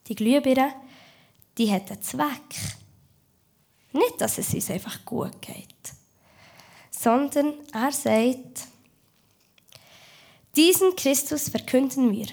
die 0.07 0.15
Glühbirne, 0.15 0.73
die 1.57 1.71
hat 1.71 1.91
einen 1.91 2.01
Zweck. 2.01 2.55
Nicht, 3.93 4.19
dass 4.19 4.37
es 4.37 4.53
uns 4.53 4.71
einfach 4.71 5.05
gut 5.05 5.41
geht, 5.41 5.93
sondern 6.89 7.53
er 7.73 7.91
sagt, 7.91 8.70
diesen 10.55 10.95
Christus 10.95 11.49
verkünden 11.49 12.11
wir 12.11 12.27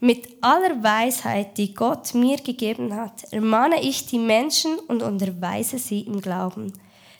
mit 0.00 0.28
aller 0.42 0.82
Weisheit, 0.82 1.56
die 1.56 1.74
Gott 1.74 2.14
mir 2.14 2.36
gegeben 2.36 2.94
hat, 2.94 3.32
ermahne 3.32 3.82
ich 3.82 4.06
die 4.06 4.18
Menschen 4.18 4.78
und 4.78 5.02
unterweise 5.02 5.78
sie 5.78 6.00
im 6.00 6.20
Glauben, 6.20 6.72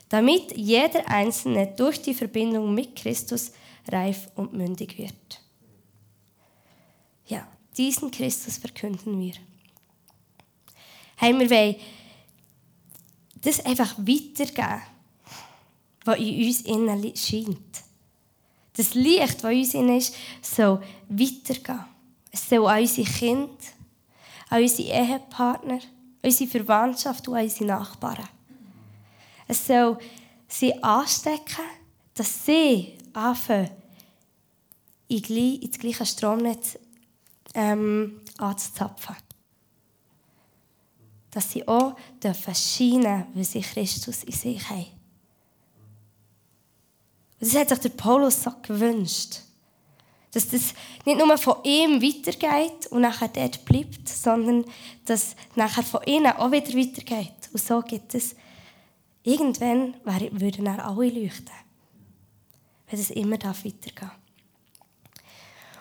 damit 0.09 0.55
jeder 0.55 1.07
Einzelne 1.07 1.67
durch 1.75 2.01
die 2.01 2.13
Verbindung 2.13 2.73
mit 2.73 2.95
Christus 2.95 3.51
reif 3.87 4.29
und 4.35 4.53
mündig 4.53 4.97
wird. 4.97 5.41
Ja, 7.25 7.47
diesen 7.77 8.11
Christus 8.11 8.57
verkünden 8.57 9.19
wir. 9.19 9.33
Hey, 11.17 11.37
wir 11.37 11.49
wollen 11.49 11.75
das 13.41 13.65
einfach 13.65 13.97
weitergeben, 13.97 14.81
was 16.05 16.19
in 16.19 16.45
uns 16.45 16.61
innen 16.61 17.15
scheint. 17.15 17.86
Das 18.77 18.93
Licht, 18.93 19.43
das 19.43 19.73
in 19.73 19.89
uns 19.89 20.09
ist, 20.09 20.15
soll 20.55 20.81
weitergehen. 21.09 21.85
Es 22.31 22.47
soll 22.47 22.67
an 22.67 22.81
unsere 22.81 23.09
Kinder, 23.09 23.57
an 24.49 24.61
unsere 24.61 24.89
Ehepartner, 24.89 25.73
an 25.73 25.81
unsere 26.23 26.49
Verwandtschaft 26.49 27.27
und 27.27 27.35
an 27.35 27.43
unsere 27.43 27.65
Nachbarn. 27.65 28.29
Es 29.47 29.65
soll 29.65 29.97
sie 30.47 30.83
anstecken, 30.83 31.65
dass 32.13 32.45
sie 32.45 32.97
anfangen, 33.13 33.71
in 35.07 35.21
das 35.61 35.79
gleiche 35.79 36.05
Stromnetz 36.05 36.77
ähm, 37.53 38.21
anzuzapfen. 38.37 39.15
Dass 41.31 41.51
sie 41.51 41.67
auch 41.67 41.95
dürfen 42.21 42.53
scheinen, 42.53 43.25
weil 43.33 43.43
sie 43.43 43.61
Christus 43.61 44.23
in 44.23 44.33
sich 44.33 44.69
haben. 44.69 44.96
Das 47.39 47.55
hat 47.55 47.69
sich 47.69 47.79
der 47.79 47.89
Paulus 47.89 48.43
so 48.43 48.51
gewünscht. 48.61 49.41
Dass 50.31 50.49
das 50.49 50.73
nicht 51.05 51.17
nur 51.17 51.37
von 51.37 51.63
ihm 51.63 52.01
weitergeht 52.01 52.87
und 52.87 53.01
nachher 53.01 53.29
dort 53.29 53.63
bleibt, 53.65 54.09
sondern 54.09 54.65
dass 55.05 55.35
nachher 55.55 55.83
von 55.83 56.03
ihnen 56.05 56.27
auch 56.33 56.51
wieder 56.51 56.73
weitergeht. 56.73 57.49
Und 57.53 57.61
so 57.61 57.81
gibt 57.81 58.13
es, 58.13 58.35
irgendwann 59.23 59.95
würden 60.03 60.65
dann 60.65 60.79
alle 60.79 61.09
leuchten. 61.09 61.51
Wenn 62.89 62.99
es 62.99 63.09
immer 63.11 63.37
weitergehen 63.39 63.93
darf. 63.95 64.17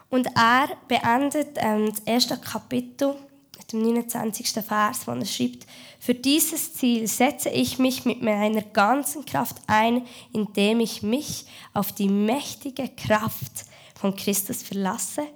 Und 0.09 0.29
er 0.37 0.69
beendet 0.89 1.57
ähm, 1.57 1.91
das 1.91 2.01
erste 2.01 2.37
Kapitel 2.39 3.17
dem 3.65 3.83
29. 3.83 4.49
Vers, 4.65 5.07
wo 5.07 5.13
er 5.13 5.25
schreibt, 5.25 5.67
für 5.99 6.15
dieses 6.15 6.75
Ziel 6.75 7.07
setze 7.07 7.49
ich 7.49 7.79
mich 7.79 8.05
mit 8.05 8.23
meiner 8.23 8.63
ganzen 8.63 9.25
Kraft 9.25 9.57
ein, 9.67 10.07
indem 10.33 10.81
ich 10.81 11.03
mich 11.03 11.47
auf 11.75 11.93
die 11.93 12.09
mächtige 12.09 12.89
Kraft 12.89 13.65
von 13.95 14.15
Christus 14.15 14.63
verlasse, 14.63 15.27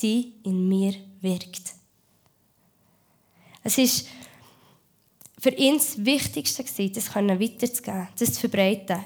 die 0.00 0.34
in 0.42 0.68
mir 0.68 0.94
wirkt. 1.20 1.74
Es 3.62 3.78
ist 3.78 4.08
für 5.38 5.50
ihn 5.50 5.76
das 5.78 6.04
Wichtigste, 6.04 6.64
das 6.90 7.14
weiterzugeben, 7.14 8.08
das 8.18 8.34
zu 8.34 8.40
verbreiten. 8.40 9.04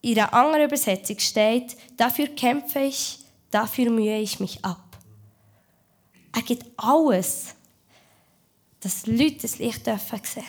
In 0.00 0.18
einer 0.18 0.34
anderen 0.34 0.66
Übersetzung 0.66 1.18
steht, 1.18 1.76
dafür 1.96 2.28
kämpfe 2.28 2.80
ich 2.80 3.22
Dafür 3.52 3.90
mühe 3.90 4.18
ich 4.18 4.40
mich 4.40 4.64
ab. 4.64 4.96
Er 6.34 6.40
gibt 6.40 6.64
alles, 6.78 7.54
dass 8.82 9.06
Leute 9.06 9.38
das 9.42 9.58
Licht 9.58 9.86
dürfen 9.86 10.20
sehen 10.24 10.44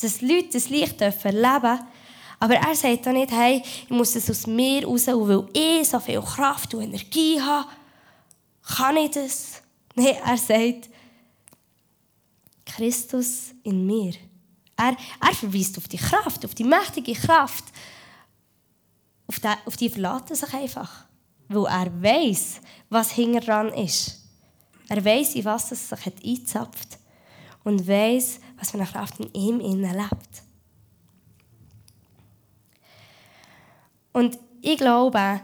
Dass 0.00 0.20
Leute 0.20 0.50
das 0.52 0.68
Licht 0.68 1.00
dürfen 1.00 1.32
leben 1.32 1.80
aber 2.42 2.54
er 2.54 2.74
sagt 2.74 3.06
auch 3.06 3.12
nicht, 3.12 3.30
hey, 3.32 3.62
ich 3.62 3.90
muss 3.90 4.16
es 4.16 4.30
aus 4.30 4.46
mir 4.46 4.86
raus, 4.86 5.06
und 5.08 5.28
weil 5.28 5.46
ich 5.52 5.86
so 5.86 6.00
viel 6.00 6.22
Kraft 6.22 6.72
und 6.72 6.80
Energie 6.80 7.38
habe, 7.38 7.68
kann 8.62 8.96
ich 8.96 9.10
das. 9.10 9.60
Nein, 9.94 10.16
er 10.24 10.38
sagt, 10.38 10.88
Christus 12.64 13.50
in 13.62 13.84
mir. 13.84 14.14
Er, 14.74 14.96
er 15.20 15.34
verweist 15.34 15.76
auf 15.76 15.86
die 15.86 15.98
Kraft, 15.98 16.42
auf 16.46 16.54
die 16.54 16.64
mächtige 16.64 17.12
Kraft. 17.12 17.64
Auf 19.26 19.38
die, 19.38 19.48
auf 19.66 19.76
die 19.76 19.90
verlassen 19.90 20.34
sich 20.34 20.54
einfach 20.54 21.04
weil 21.50 21.66
er 21.66 22.02
weiß, 22.02 22.60
was 22.90 23.10
hinter 23.10 23.74
ist. 23.74 24.20
Er 24.88 25.04
weiß, 25.04 25.34
in 25.34 25.44
was 25.44 25.72
es 25.72 25.88
sich 25.88 26.06
hat 26.06 26.24
eingezapft 26.24 26.99
und 27.64 27.86
weiß, 27.86 28.40
was 28.58 28.70
für 28.70 28.78
eine 28.78 28.86
Kraft 28.86 29.20
in 29.20 29.32
ihm 29.32 29.58
lebt. 29.58 30.42
Und 34.12 34.38
ich 34.60 34.78
glaube, 34.78 35.40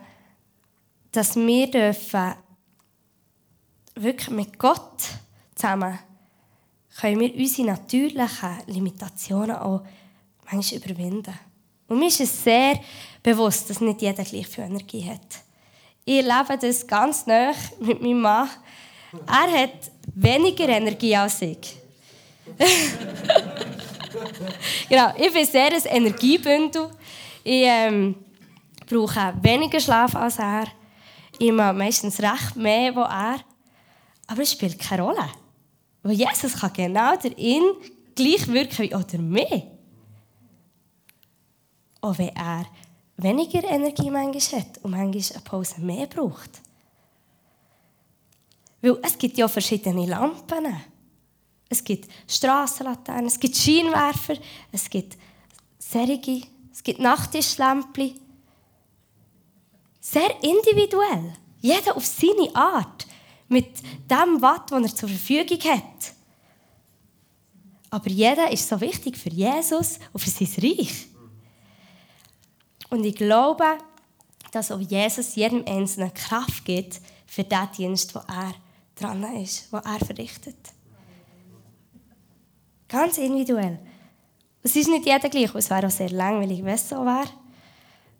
dass 1.13 1.37
wir 1.37 1.71
dürfen 1.71 2.35
wirklich 3.95 4.31
mit 4.31 4.59
Gott 4.59 5.03
zusammen 5.55 5.99
können 7.01 7.21
wir 7.21 7.35
unsere 7.35 7.69
natürlichen 7.69 8.59
Limitationen 8.67 9.57
auch 9.57 9.83
manchmal 10.51 10.81
überwinden. 10.81 11.39
Und 11.89 11.99
mir 11.99 12.09
ist 12.09 12.21
es 12.21 12.43
sehr 12.43 12.81
bewusst, 13.23 13.69
dass 13.69 13.81
nicht 13.81 14.03
jeder 14.03 14.25
gleich 14.25 14.47
viel 14.47 14.65
Energie 14.65 15.05
hat. 15.09 15.43
Ich 16.05 16.25
erlebe 16.25 16.59
das 16.59 16.87
ganz 16.87 17.27
nah 17.27 17.53
mit 17.81 18.01
meinem 18.01 18.21
Mann. 18.21 18.49
Er 19.27 19.63
hat 19.63 19.91
weniger 20.15 20.69
Energie 20.69 21.17
als 21.17 21.43
ich. 21.43 21.77
genau, 24.89 25.13
ich 25.17 25.33
bin 25.33 25.47
sehr 25.47 25.73
ein 25.73 25.85
Energiebündel. 25.85 26.91
Ich 27.43 27.65
ähm, 27.65 28.15
brauche 28.89 29.35
weniger 29.43 29.81
Schlaf 29.81 30.15
als 30.15 30.39
er. 30.39 30.69
Ich 31.39 31.53
mache 31.53 31.75
meistens 31.75 32.21
recht 32.21 32.57
mehr 32.57 32.97
als 32.97 33.11
er. 33.11 33.41
Aber 34.29 34.43
es 34.43 34.53
spielt 34.53 34.79
keine 34.79 35.03
Rolle. 35.03 35.29
Weil 36.03 36.13
Jesus 36.13 36.59
kann 36.59 36.73
genau 36.73 37.17
darin 37.17 37.63
gleich 38.15 38.47
wirken 38.49 38.79
wie 38.79 38.95
oder 38.95 39.19
mehr. 39.19 39.63
Auch 42.01 42.17
wenn 42.19 42.35
er 42.37 42.65
weniger 43.17 43.65
Energie 43.65 44.11
manchmal 44.11 44.61
hat 44.61 44.79
und 44.83 44.93
manchmal 44.93 45.35
eine 45.35 45.45
Pause 45.45 45.81
mehr 45.81 46.07
braucht. 46.07 46.63
Weil 48.81 48.99
es 49.03 49.19
gibt 49.19 49.37
ja 49.37 49.49
verschiedene 49.49 50.07
Lampen. 50.07 50.77
Es 51.69 51.83
gibt 51.83 52.09
Strassenlaternen, 52.29 53.27
es 53.27 53.41
gibt 53.41 53.57
Scheinwerfer, 53.57 54.37
es 54.71 54.89
gibt 54.89 55.17
Serige, 55.79 56.43
es 56.73 56.83
gibt 56.83 57.01
Nachttischlämpchen. 57.01 58.21
Sehr 60.01 60.43
individuell. 60.43 61.33
Jeder 61.61 61.97
auf 61.97 62.07
seine 62.07 62.55
Art. 62.55 63.07
Mit 63.49 63.69
dem 64.11 64.43
Watt, 64.43 64.73
das 64.73 64.83
er 64.83 64.97
zur 64.97 65.09
Verfügung 65.09 65.61
hat. 65.71 66.15
Aber 67.91 68.09
jeder 68.09 68.51
ist 68.51 68.69
so 68.69 68.81
wichtig 68.81 69.17
für 69.17 69.31
Jesus 69.31 70.01
und 70.13 70.21
für 70.21 70.31
sein 70.31 70.49
Reich. 70.63 71.07
Und 72.91 73.05
ich 73.05 73.15
glaube, 73.15 73.79
dass 74.53 74.71
auch 74.71 74.81
Jesus 74.81 75.35
jedem 75.35 75.65
Einzelnen 75.67 76.13
Kraft 76.13 76.65
gibt 76.65 77.01
für 77.27 77.45
den 77.45 77.69
Dienst, 77.77 78.15
wo 78.15 78.21
er 78.21 78.55
dran 78.95 79.23
ist, 79.37 79.73
wo 79.73 79.77
er 79.77 79.99
verrichtet. 79.99 80.57
Ganz 82.89 83.19
individuell. 83.19 83.79
Es 84.63 84.77
ist 84.77 84.89
nicht 84.89 85.07
jeder 85.07 85.29
gleich, 85.29 85.55
es 85.55 85.71
wäre 85.71 85.87
auch 85.87 85.91
sehr 85.91 86.11
langweilig, 86.11 86.65
wenn 86.65 86.75
es 86.75 86.89
so 86.89 86.97
wäre. 87.05 87.29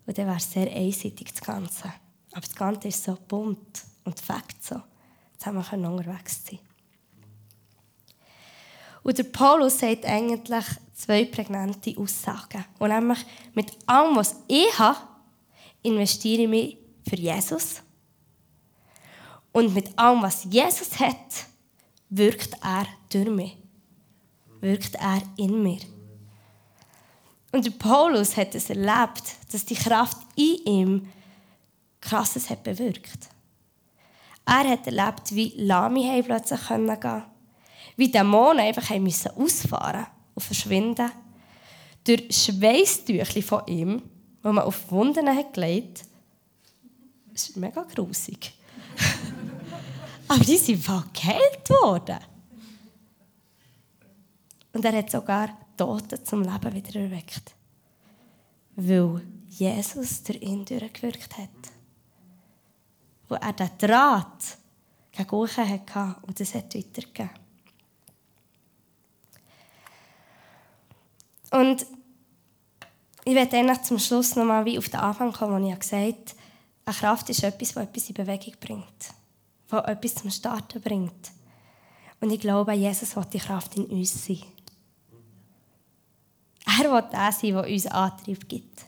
Und 0.05 0.17
dann 0.17 0.27
wäre 0.27 0.37
es 0.37 0.51
sehr 0.51 0.71
einseitig, 0.71 1.31
das 1.33 1.41
Ganze. 1.41 1.93
Aber 2.31 2.41
das 2.41 2.55
Ganze 2.55 2.87
ist 2.87 3.03
so 3.03 3.17
bunt 3.27 3.83
und 4.03 4.19
fakt 4.19 4.63
so. 4.63 4.81
Haben 5.45 5.57
wir 5.57 5.89
unterwegs 5.89 6.41
sein. 6.45 6.59
Und 9.03 9.17
der 9.17 9.23
Paulus 9.23 9.79
sagt 9.79 10.05
eigentlich 10.05 10.65
zwei 10.93 11.23
prägnante 11.25 11.95
Aussagen. 11.97 12.65
Und 12.79 12.89
nämlich, 12.89 13.19
mit 13.53 13.71
allem, 13.85 14.17
was 14.17 14.35
ich 14.47 14.77
habe, 14.77 14.99
investiere 15.81 16.41
ich 16.41 16.49
mich 16.49 16.77
für 17.07 17.15
Jesus. 17.15 17.81
Und 19.53 19.73
mit 19.73 19.97
allem, 19.97 20.21
was 20.21 20.43
Jesus 20.49 20.99
hat, 20.99 21.45
wirkt 22.09 22.53
er 22.61 22.85
durch 23.09 23.29
mich. 23.29 23.57
Wirkt 24.61 24.95
er 24.95 25.21
in 25.37 25.63
mir. 25.63 25.79
Und 27.51 27.65
der 27.65 27.71
Paulus 27.71 28.35
hat 28.35 28.55
es 28.55 28.69
erlebt, 28.69 29.35
dass 29.51 29.65
die 29.65 29.75
Kraft 29.75 30.17
in 30.35 30.57
ihm 30.65 31.07
Krasses 32.01 32.49
hat 32.49 32.63
bewirkt. 32.63 33.29
Er 34.45 34.69
hat 34.69 34.85
erlebt, 34.85 35.33
wie 35.35 35.53
Lami 35.57 36.23
plötzlich 36.23 36.67
gehen 36.67 36.87
konnten. 36.87 37.23
Wie 37.95 38.11
Dämonen 38.11 38.59
einfach 38.59 38.91
ausfahren 39.35 40.07
und 40.35 40.43
verschwinden. 40.43 41.11
Durch 42.03 42.23
Schweißtüchli 42.29 43.41
von 43.41 43.67
ihm, 43.67 44.01
die 44.43 44.47
man 44.47 44.59
auf 44.59 44.89
Wunden 44.91 45.27
hat 45.27 45.53
gelegt 45.53 46.05
Das 47.33 47.49
ist 47.49 47.57
mega 47.57 47.83
grusig. 47.83 48.53
Aber 50.27 50.43
die 50.43 50.57
sind 50.57 50.85
geheilt 51.13 51.69
worden. 51.69 52.19
Und 54.77 54.85
er 54.85 54.95
hat 54.95 55.09
sogar 55.09 55.49
Tote 55.75 56.23
zum 56.23 56.43
Leben 56.43 56.71
wieder 56.71 56.99
erweckt. 56.99 57.55
Weil 58.75 59.23
Jesus 59.49 60.21
durch 60.21 60.39
ihn 60.39 60.65
durchgewirkt 60.65 61.35
hat. 61.35 61.49
Wo 63.27 63.33
er 63.33 63.53
den 63.53 63.71
Draht 63.79 64.59
gegen 65.11 65.47
hatte 65.47 66.15
und 66.27 66.39
das 66.39 66.53
hat 66.53 66.75
weitergegeben. 66.75 67.31
Und 71.49 71.87
ich 73.25 73.33
werde 73.33 73.63
dann 73.63 73.83
zum 73.83 73.97
Schluss 73.97 74.35
nochmal 74.35 74.63
wie 74.65 74.77
auf 74.77 74.89
den 74.89 74.99
Anfang 74.99 75.33
kommen, 75.33 75.59
wo 75.59 75.67
ich 75.67 75.79
gesagt 75.79 76.03
habe, 76.03 76.15
eine 76.85 76.95
Kraft 76.95 77.27
ist 77.31 77.43
etwas, 77.43 77.73
das 77.73 77.83
etwas 77.83 78.09
in 78.09 78.13
Bewegung 78.13 78.53
bringt, 78.59 79.13
das 79.69 79.85
etwas 79.85 80.13
zum 80.13 80.29
Starten 80.29 80.79
bringt. 80.79 81.31
Und 82.21 82.29
ich 82.29 82.39
glaube, 82.39 82.73
Jesus 82.73 83.15
will 83.15 83.25
die 83.25 83.39
Kraft 83.39 83.75
in 83.75 83.85
uns 83.85 84.23
sein. 84.23 84.43
Er 86.79 86.91
will 86.91 87.03
der 87.11 87.31
sein, 87.31 87.53
der 87.53 87.67
uns 87.67 87.87
Antrieb 87.87 88.47
gibt. 88.47 88.85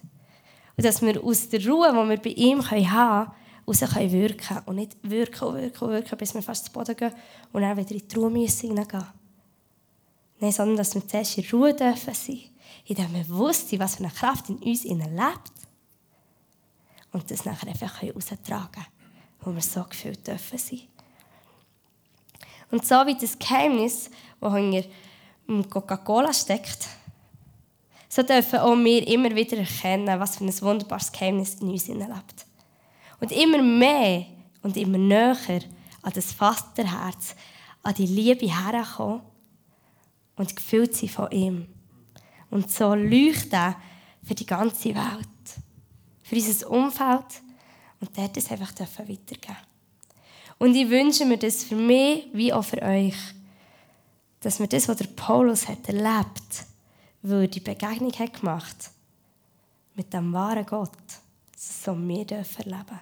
Und 0.77 0.85
dass 0.85 1.01
wir 1.01 1.23
aus 1.23 1.49
der 1.49 1.65
Ruhe, 1.65 1.89
die 1.89 2.09
wir 2.09 2.17
bei 2.17 2.29
ihm 2.29 2.69
haben 2.69 2.85
können, 2.85 3.31
raus 3.67 3.81
wirken 3.81 4.37
können. 4.37 4.61
Und 4.65 4.75
nicht 4.75 4.97
wirken 5.01 5.47
und 5.47 5.55
wirken 5.55 5.83
und 5.85 5.91
wirken, 5.91 6.17
bis 6.17 6.33
wir 6.33 6.41
fast 6.41 6.65
zu 6.65 6.71
Boden 6.71 6.95
gehen 6.95 7.13
und 7.51 7.61
dann 7.61 7.77
wieder 7.77 7.91
in 7.91 8.07
die 8.07 8.15
Ruhe 8.15 8.29
hineingehen 8.29 8.75
müssen. 8.75 9.07
Nein, 10.39 10.51
sondern 10.51 10.77
dass 10.77 10.95
wir 10.95 11.05
zuerst 11.07 11.37
in 11.37 11.49
Ruhe 11.51 11.73
dürfen 11.73 12.13
sein, 12.13 12.39
in 12.85 12.95
dem 12.95 13.11
Bewusstsein, 13.11 13.79
was 13.79 13.95
für 13.95 14.03
eine 14.03 14.13
Kraft 14.13 14.49
in 14.49 14.57
uns 14.57 14.83
lebt. 14.83 15.51
und 17.11 17.29
das 17.29 17.45
nachher 17.45 17.67
einfach 17.67 18.01
heraustragen 18.01 18.71
können, 18.71 18.85
wo 19.41 19.53
wir 19.53 19.61
so 19.61 19.83
gefühlt 19.83 20.25
dürfen 20.25 20.57
sein. 20.57 20.81
Und 22.71 22.85
so 22.85 22.95
wie 23.05 23.17
das 23.17 23.37
Geheimnis, 23.37 24.09
das 24.39 24.53
hinter 24.53 24.87
Coca-Cola 25.69 26.31
steckt, 26.31 26.87
so 28.09 28.23
dürfen 28.23 28.59
auch 28.59 28.75
wir 28.75 29.07
immer 29.07 29.35
wieder 29.35 29.57
erkennen, 29.57 30.19
was 30.19 30.37
für 30.37 30.43
ein 30.43 30.61
wunderbares 30.61 31.11
Geheimnis 31.11 31.55
in 31.61 31.69
uns 31.69 31.87
lebt. 31.87 32.45
Und 33.19 33.31
immer 33.31 33.61
mehr 33.61 34.25
und 34.63 34.75
immer 34.75 34.97
näher 34.97 35.61
an 36.01 36.13
das 36.13 36.31
Vaterherz, 36.31 37.35
an 37.83 37.93
die 37.93 38.07
Liebe 38.07 38.47
herkommen 38.47 39.21
und 40.35 40.55
gefüllt 40.55 40.95
sein 40.95 41.09
von 41.09 41.31
ihm. 41.31 41.67
Und 42.49 42.71
so 42.71 42.95
leuchten 42.95 43.75
für 44.23 44.33
die 44.33 44.45
ganze 44.45 44.95
Welt, 44.95 45.27
für 46.23 46.35
unser 46.35 46.71
Umfeld 46.71 47.41
und 47.99 48.17
dort 48.17 48.37
es 48.37 48.49
einfach 48.49 48.71
weitergeben 48.79 49.57
Und 50.57 50.73
ich 50.73 50.89
wünsche 50.89 51.25
mir 51.25 51.37
das 51.37 51.63
für 51.63 51.75
mich 51.75 52.27
wie 52.33 52.51
auch 52.53 52.63
für 52.63 52.81
euch, 52.81 53.15
dass 54.39 54.59
wir 54.59 54.67
das, 54.67 54.87
was 54.87 54.97
der 54.97 55.07
Paulus 55.07 55.67
hat 55.67 55.87
erlebt, 55.87 56.65
weil 57.21 57.47
die 57.47 57.59
Begegnung 57.59 58.11
hat 58.13 58.39
gemacht 58.39 58.91
mit 59.95 60.13
dem 60.13 60.31
wahren 60.33 60.65
Gott, 60.65 60.91
so 61.55 61.97
wir 61.97 62.25
dürfen 62.25 62.71
erleben. 62.71 62.99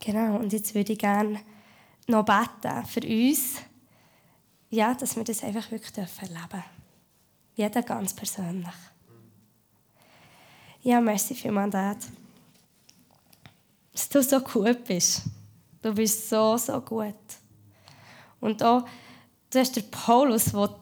Genau, 0.00 0.36
und 0.36 0.52
jetzt 0.52 0.74
würde 0.74 0.92
ich 0.92 0.98
gerne 0.98 1.40
noch 2.06 2.24
beten 2.24 2.86
für 2.86 3.00
uns, 3.00 3.56
ja, 4.70 4.94
dass 4.94 5.16
wir 5.16 5.24
das 5.24 5.42
einfach 5.42 5.70
wirklich 5.70 5.92
dürfen 5.92 6.28
erleben 6.28 6.64
Jeder 7.54 7.82
ganz 7.82 8.14
persönlich. 8.14 8.74
Ja, 10.82 11.00
merci 11.00 11.34
vielmals, 11.34 11.72
Dad. 11.72 11.98
Dass 13.92 14.08
du 14.08 14.22
so 14.22 14.40
gut 14.40 14.84
bist. 14.84 15.22
Du 15.82 15.92
bist 15.92 16.28
so, 16.28 16.56
so 16.56 16.80
gut. 16.80 17.14
Und 18.40 18.62
auch, 18.62 18.86
du 19.50 19.58
hast 19.58 19.74
den 19.74 19.90
Paulus, 19.90 20.52
der 20.52 20.76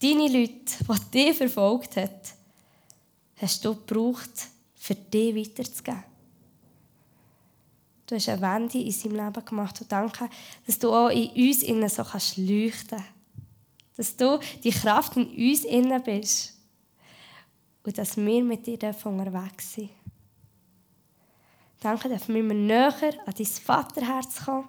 deine 0.00 0.28
Leute, 0.28 0.54
die 0.80 1.10
dich 1.10 1.36
verfolgt 1.36 1.96
hat, 1.96 2.34
hast 3.36 3.64
du 3.64 3.74
gebraucht, 3.74 4.48
für 4.74 4.94
dich 4.94 5.34
weiterzugeben. 5.34 6.04
Du 8.06 8.14
hast 8.14 8.28
eine 8.28 8.40
Wende 8.40 8.78
in 8.78 8.90
seinem 8.90 9.16
Leben 9.16 9.44
gemacht 9.44 9.80
und 9.82 9.92
danke, 9.92 10.30
dass 10.66 10.78
du 10.78 10.90
auch 10.94 11.10
in 11.10 11.28
uns 11.28 11.62
innen 11.62 11.88
so 11.90 12.02
kannst 12.02 12.38
leuchten 12.38 13.04
Dass 13.96 14.16
du 14.16 14.40
die 14.64 14.70
Kraft 14.70 15.16
in 15.16 15.28
uns 15.28 15.64
innen 15.64 16.02
bist. 16.02 16.54
Und 17.82 17.98
dass 17.98 18.16
wir 18.16 18.42
mit 18.42 18.66
dir 18.66 18.78
unterwegs 19.04 19.74
sind. 19.74 19.90
Danke, 21.80 22.08
dass 22.08 22.28
wir 22.28 22.36
immer 22.36 22.54
näher 22.54 23.14
an 23.26 23.34
dein 23.36 23.46
Vaterherz 23.46 24.44
kommen. 24.44 24.68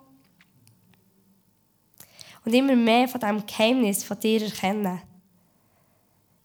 Und 2.44 2.54
immer 2.54 2.76
mehr 2.76 3.08
von 3.08 3.22
diesem 3.22 3.46
Geheimnis 3.46 4.04
von 4.04 4.20
dir 4.20 4.44
erkennen. 4.44 5.02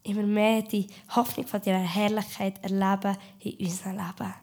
Immer 0.04 0.22
mehr 0.22 0.62
die 0.62 0.86
Hoffnung 1.14 1.46
von 1.46 1.60
deiner 1.60 1.78
Herrlichkeit 1.78 2.62
erleben 2.62 3.16
in 3.40 3.66
unserem 3.66 3.96
Leben. 3.96 4.34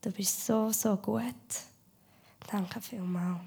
Du 0.00 0.10
bist 0.10 0.46
so, 0.46 0.70
so 0.70 0.96
gut. 0.96 1.24
Danke 2.50 2.80
vielmals. 2.80 3.40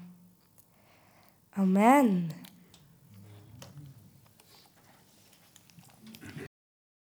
Amen. 1.54 2.32